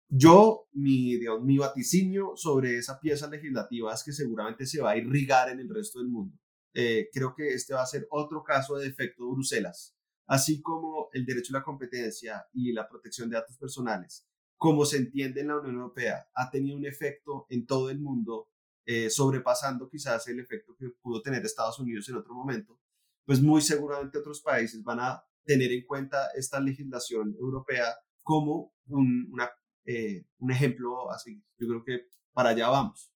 Yo, 0.09 0.67
mi, 0.73 1.17
mi 1.41 1.57
vaticinio 1.57 2.33
sobre 2.35 2.77
esa 2.77 2.99
pieza 2.99 3.27
legislativa 3.27 3.93
es 3.93 4.03
que 4.03 4.11
seguramente 4.11 4.65
se 4.65 4.81
va 4.81 4.91
a 4.91 4.97
irrigar 4.97 5.49
en 5.49 5.59
el 5.59 5.73
resto 5.73 5.99
del 5.99 6.09
mundo. 6.09 6.37
Eh, 6.75 7.09
creo 7.11 7.33
que 7.35 7.53
este 7.53 7.73
va 7.73 7.81
a 7.81 7.87
ser 7.87 8.07
otro 8.11 8.43
caso 8.43 8.75
de 8.75 8.87
efecto 8.87 9.29
Bruselas, 9.31 9.95
así 10.27 10.61
como 10.61 11.09
el 11.13 11.25
derecho 11.25 11.55
a 11.55 11.59
la 11.59 11.63
competencia 11.63 12.45
y 12.53 12.73
la 12.73 12.87
protección 12.87 13.29
de 13.29 13.37
datos 13.37 13.57
personales, 13.57 14.27
como 14.63 14.85
se 14.85 14.95
entiende 14.95 15.41
en 15.41 15.49
la 15.49 15.59
Unión 15.59 15.75
Europea, 15.75 16.25
ha 16.33 16.49
tenido 16.49 16.77
un 16.77 16.85
efecto 16.85 17.45
en 17.49 17.65
todo 17.65 17.89
el 17.89 17.99
mundo, 17.99 18.47
eh, 18.85 19.09
sobrepasando 19.09 19.89
quizás 19.89 20.25
el 20.29 20.39
efecto 20.39 20.73
que 20.79 20.87
pudo 21.01 21.21
tener 21.21 21.43
Estados 21.43 21.79
Unidos 21.79 22.07
en 22.07 22.15
otro 22.15 22.33
momento, 22.33 22.79
pues 23.25 23.41
muy 23.41 23.59
seguramente 23.59 24.19
otros 24.19 24.39
países 24.39 24.81
van 24.81 25.01
a 25.01 25.21
tener 25.43 25.69
en 25.73 25.85
cuenta 25.85 26.29
esta 26.33 26.61
legislación 26.61 27.35
europea 27.37 27.93
como 28.21 28.73
un, 28.87 29.27
una, 29.33 29.51
eh, 29.83 30.27
un 30.37 30.51
ejemplo 30.51 31.11
así. 31.11 31.43
Yo 31.57 31.67
creo 31.67 31.83
que 31.83 32.07
para 32.31 32.51
allá 32.51 32.69
vamos. 32.69 33.11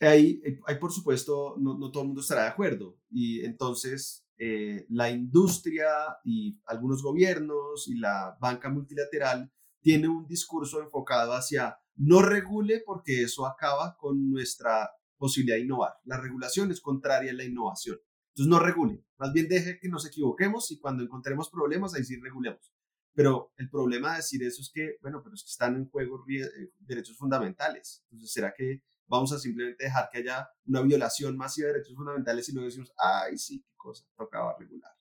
Hay, 0.00 0.40
hay 0.66 0.78
por 0.78 0.92
supuesto, 0.92 1.56
no, 1.58 1.76
no, 1.76 1.90
todo 1.90 2.04
el 2.04 2.06
mundo 2.06 2.22
estará 2.22 2.44
de 2.44 2.48
acuerdo 2.48 2.96
y 3.10 3.44
entonces 3.44 4.24
eh, 4.38 4.86
la 4.88 5.10
industria 5.10 5.90
y 6.24 6.58
algunos 6.64 7.02
gobiernos 7.02 7.86
y 7.86 7.98
la 7.98 8.34
banca 8.40 8.70
multilateral 8.70 9.52
tiene 9.80 10.08
un 10.08 10.26
discurso 10.26 10.80
enfocado 10.80 11.32
hacia 11.32 11.78
no 11.96 12.22
regule 12.22 12.82
porque 12.84 13.22
eso 13.22 13.46
acaba 13.46 13.96
con 13.96 14.30
nuestra 14.30 14.90
posibilidad 15.16 15.56
de 15.56 15.64
innovar. 15.64 15.94
La 16.04 16.20
regulación 16.20 16.70
es 16.70 16.80
contraria 16.80 17.32
a 17.32 17.34
la 17.34 17.44
innovación. 17.44 17.98
Entonces 18.28 18.50
no 18.50 18.60
regule, 18.60 19.04
más 19.18 19.32
bien 19.32 19.48
deje 19.48 19.80
que 19.80 19.88
nos 19.88 20.06
equivoquemos 20.06 20.70
y 20.70 20.78
cuando 20.78 21.02
encontremos 21.02 21.50
problemas 21.50 21.94
ahí 21.94 22.04
sí 22.04 22.20
regulemos. 22.20 22.72
Pero 23.14 23.52
el 23.56 23.68
problema 23.68 24.12
de 24.12 24.18
decir 24.18 24.44
eso 24.44 24.62
es 24.62 24.70
que, 24.72 24.96
bueno, 25.02 25.20
pero 25.24 25.34
es 25.34 25.42
que 25.42 25.50
están 25.50 25.74
en 25.74 25.88
juego 25.88 26.24
eh, 26.28 26.70
derechos 26.78 27.16
fundamentales. 27.16 28.04
Entonces, 28.12 28.32
¿será 28.32 28.54
que 28.56 28.84
vamos 29.08 29.32
a 29.32 29.40
simplemente 29.40 29.82
dejar 29.82 30.08
que 30.12 30.18
haya 30.18 30.48
una 30.66 30.82
violación 30.82 31.36
masiva 31.36 31.66
de 31.66 31.74
derechos 31.74 31.96
fundamentales 31.96 32.48
y 32.48 32.52
luego 32.52 32.66
decimos, 32.66 32.92
ay, 32.96 33.36
sí, 33.36 33.60
qué 33.60 33.74
cosa, 33.76 34.04
tocaba 34.16 34.54
regular? 34.56 34.92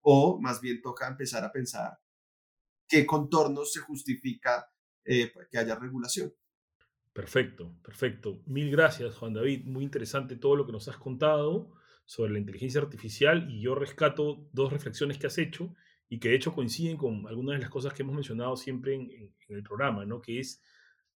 O 0.00 0.40
más 0.40 0.62
bien 0.62 0.80
toca 0.80 1.06
empezar 1.06 1.44
a 1.44 1.52
pensar 1.52 1.98
qué 2.90 3.06
contornos 3.06 3.72
se 3.72 3.80
justifica 3.80 4.68
eh, 5.04 5.32
que 5.50 5.58
haya 5.58 5.76
regulación. 5.76 6.34
Perfecto, 7.12 7.76
perfecto. 7.82 8.42
Mil 8.46 8.70
gracias, 8.70 9.14
Juan 9.14 9.32
David. 9.32 9.64
Muy 9.64 9.84
interesante 9.84 10.36
todo 10.36 10.56
lo 10.56 10.66
que 10.66 10.72
nos 10.72 10.88
has 10.88 10.96
contado 10.96 11.72
sobre 12.04 12.32
la 12.32 12.38
inteligencia 12.40 12.80
artificial 12.80 13.48
y 13.50 13.60
yo 13.60 13.74
rescato 13.74 14.48
dos 14.52 14.72
reflexiones 14.72 15.18
que 15.18 15.28
has 15.28 15.38
hecho 15.38 15.74
y 16.08 16.18
que 16.18 16.30
de 16.30 16.34
hecho 16.34 16.52
coinciden 16.52 16.96
con 16.96 17.26
algunas 17.28 17.56
de 17.56 17.62
las 17.62 17.70
cosas 17.70 17.94
que 17.94 18.02
hemos 18.02 18.16
mencionado 18.16 18.56
siempre 18.56 18.94
en, 18.96 19.32
el 19.48 19.62
programa, 19.62 20.04
¿no? 20.04 20.20
Que 20.20 20.40
es 20.40 20.60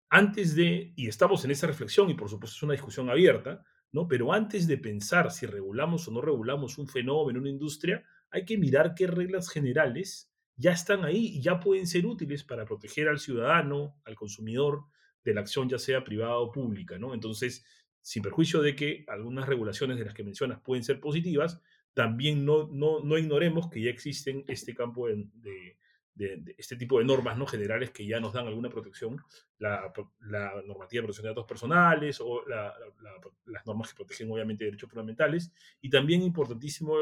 antes 0.10 0.56
de, 0.56 0.94
y 0.96 1.08
estamos 1.08 1.44
en 1.46 1.52
esa 1.52 1.66
reflexión 1.66 2.10
y 2.12 2.14
por 2.14 2.30
supuesto 2.30 2.56
es 2.56 2.64
una 2.64 2.74
discusión 2.74 3.10
abierta, 3.10 3.64
¿no? 3.92 4.08
Pero 4.08 4.34
antes 4.34 4.68
de 4.68 4.78
pensar 4.78 5.32
si 5.32 5.48
regulamos 5.48 6.08
o 6.08 6.12
no 6.12 6.22
regulamos 6.22 6.78
un 6.78 6.88
fenómeno, 6.88 7.40
una 7.40 7.50
industria, 7.50 8.04
hay 8.30 8.46
que 8.46 8.58
mirar 8.58 8.94
qué 8.96 9.08
reglas 9.08 9.50
generales 9.50 10.33
ya 10.56 10.72
están 10.72 11.04
ahí 11.06 11.38
y 11.38 11.42
ya 11.42 11.60
pueden 11.60 11.88
ser 11.88 12.06
útiles 12.06 12.44
para 12.44 12.66
proteger 12.66 13.08
al 13.08 13.20
ciudadano, 13.20 13.96
al 14.06 14.16
consumidor, 14.16 14.86
de 15.24 15.34
la 15.34 15.42
acción 15.42 15.70
ya 15.70 15.80
sea 15.80 16.04
privada 16.04 16.38
o 16.38 16.52
pública, 16.52 16.98
¿no? 17.00 17.13
Entonces, 17.13 17.66
sin 18.02 18.22
perjuicio 18.22 18.62
de 18.62 18.76
que 18.76 19.06
algunas 19.08 19.48
regulaciones 19.48 19.98
de 19.98 20.06
las 20.06 20.13
que 20.13 20.24
mencionas 20.24 20.60
pueden 20.60 20.84
ser 20.84 21.00
positivas, 21.00 21.62
también 21.94 22.46
no, 22.46 22.68
no, 22.68 23.00
no 23.00 23.18
ignoremos 23.18 23.70
que 23.70 23.82
ya 23.82 23.89
existen 23.89 24.44
este 24.48 24.74
campo 24.74 25.08
de, 25.08 25.78
de, 26.16 26.56
este 26.58 26.76
tipo 26.76 27.00
de 27.00 27.06
normas 27.06 27.38
no 27.38 27.46
generales 27.46 27.92
que 27.92 28.06
ya 28.06 28.20
nos 28.20 28.34
dan 28.34 28.48
alguna 28.48 28.70
protección, 28.70 29.22
la, 29.58 29.94
la 30.20 30.62
normativa 30.66 31.02
de 31.02 31.04
protección 31.04 31.24
de 31.24 31.30
datos 31.30 31.46
personales 31.46 32.20
o 32.20 32.44
las 32.46 33.66
normas 33.66 33.89
que 33.89 33.96
protegen 33.96 34.32
obviamente 34.32 34.66
derechos 34.66 34.89
fundamentales, 34.89 35.54
y 35.82 35.89
también 35.89 36.22
importantísimo 36.22 36.98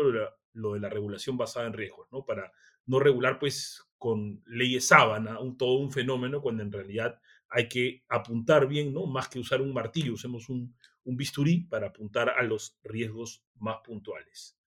lo, 0.53 0.73
de 0.73 0.79
la 0.79 0.89
regulación 0.89 1.37
basada 1.37 1.67
en 1.67 1.73
riesgos, 1.73 2.07
¿no? 2.11 2.23
para 2.23 2.51
no 2.91 2.99
regular 2.99 3.39
pues 3.39 3.81
con 3.97 4.43
leyes 4.45 4.87
sábana 4.87 5.39
un, 5.39 5.57
todo 5.57 5.79
un 5.79 5.93
fenómeno 5.93 6.41
cuando 6.41 6.61
en 6.61 6.73
realidad 6.73 7.17
hay 7.47 7.69
que 7.69 8.03
apuntar 8.09 8.67
bien, 8.67 8.93
¿no? 8.93 9.05
Más 9.05 9.29
que 9.29 9.39
usar 9.39 9.61
un 9.61 9.71
martillo, 9.71 10.13
usemos 10.13 10.49
un, 10.49 10.75
un 11.05 11.15
bisturí 11.15 11.61
para 11.63 11.87
apuntar 11.87 12.29
a 12.29 12.43
los 12.43 12.77
riesgos 12.83 13.45
más 13.55 13.77
puntuales. 13.81 14.57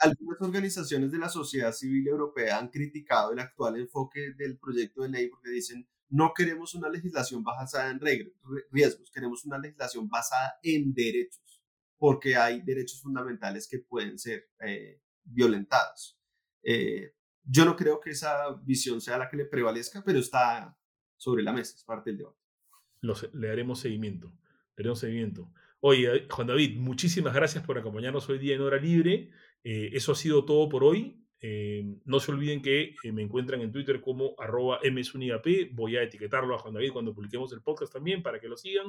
Algunas 0.00 0.40
organizaciones 0.40 1.12
de 1.12 1.18
la 1.18 1.28
sociedad 1.28 1.72
civil 1.72 2.08
europea 2.08 2.58
han 2.58 2.68
criticado 2.68 3.32
el 3.32 3.38
actual 3.38 3.76
enfoque 3.76 4.32
del 4.36 4.58
proyecto 4.58 5.02
de 5.02 5.10
ley 5.10 5.28
porque 5.28 5.50
dicen 5.50 5.88
no 6.08 6.32
queremos 6.34 6.74
una 6.74 6.88
legislación 6.88 7.44
basada 7.44 7.90
en 7.90 8.00
riesgos, 8.00 9.10
queremos 9.12 9.44
una 9.44 9.58
legislación 9.58 10.08
basada 10.08 10.58
en 10.64 10.92
derechos, 10.92 11.62
porque 11.96 12.34
hay 12.34 12.60
derechos 12.60 13.00
fundamentales 13.00 13.68
que 13.68 13.78
pueden 13.78 14.18
ser 14.18 14.50
eh, 14.66 15.00
violentados. 15.22 16.18
Eh, 16.64 17.14
yo 17.44 17.64
no 17.64 17.76
creo 17.76 18.00
que 18.00 18.10
esa 18.10 18.52
visión 18.62 19.00
sea 19.00 19.18
la 19.18 19.28
que 19.28 19.36
le 19.36 19.44
prevalezca, 19.44 20.02
pero 20.04 20.18
está 20.18 20.76
sobre 21.16 21.42
la 21.42 21.52
mesa, 21.52 21.76
es 21.76 21.84
parte 21.84 22.10
del 22.10 22.18
debate. 22.18 22.38
le 23.32 23.50
haremos 23.50 23.80
seguimiento, 23.80 24.32
le 24.76 24.82
haremos 24.82 24.98
seguimiento. 24.98 25.50
Oye, 25.80 26.26
Juan 26.30 26.46
David, 26.46 26.78
muchísimas 26.78 27.34
gracias 27.34 27.64
por 27.64 27.76
acompañarnos 27.78 28.28
hoy 28.28 28.38
día 28.38 28.54
en 28.54 28.60
Hora 28.60 28.78
Libre. 28.78 29.30
Eh, 29.64 29.90
eso 29.92 30.12
ha 30.12 30.14
sido 30.14 30.44
todo 30.44 30.68
por 30.68 30.84
hoy. 30.84 31.21
Eh, 31.44 31.84
no 32.04 32.20
se 32.20 32.30
olviden 32.30 32.62
que 32.62 32.94
eh, 33.02 33.12
me 33.12 33.20
encuentran 33.20 33.60
en 33.60 33.72
Twitter 33.72 34.00
como 34.00 34.34
arroba 34.38 34.78
msunigap. 34.90 35.44
Voy 35.72 35.96
a 35.96 36.02
etiquetarlo 36.02 36.54
a 36.54 36.58
Juan 36.58 36.74
David 36.74 36.92
cuando 36.92 37.12
publiquemos 37.12 37.52
el 37.52 37.60
podcast 37.60 37.92
también 37.92 38.22
para 38.22 38.38
que 38.38 38.48
lo 38.48 38.56
sigan. 38.56 38.86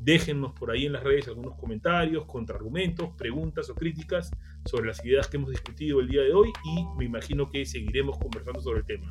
Déjennos 0.00 0.52
por 0.52 0.70
ahí 0.70 0.86
en 0.86 0.92
las 0.92 1.02
redes 1.02 1.26
algunos 1.26 1.56
comentarios, 1.56 2.24
contraargumentos, 2.26 3.10
preguntas 3.16 3.68
o 3.68 3.74
críticas 3.74 4.30
sobre 4.64 4.86
las 4.86 5.04
ideas 5.04 5.26
que 5.26 5.38
hemos 5.38 5.50
discutido 5.50 5.98
el 5.98 6.08
día 6.08 6.22
de 6.22 6.32
hoy 6.32 6.52
y 6.64 6.84
me 6.96 7.04
imagino 7.04 7.50
que 7.50 7.66
seguiremos 7.66 8.16
conversando 8.16 8.60
sobre 8.60 8.80
el 8.80 8.86
tema. 8.86 9.08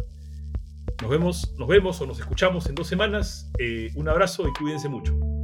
Nos 1.02 1.12
vemos, 1.12 1.54
nos 1.58 1.68
vemos 1.68 2.02
o 2.02 2.08
nos 2.08 2.20
escuchamos 2.20 2.68
en 2.68 2.76
dos 2.76 2.88
semanas. 2.88 3.52
Eh, 3.60 3.92
un 3.96 4.08
abrazo 4.08 4.48
y 4.48 4.54
cuídense 4.54 4.88
mucho. 4.88 5.37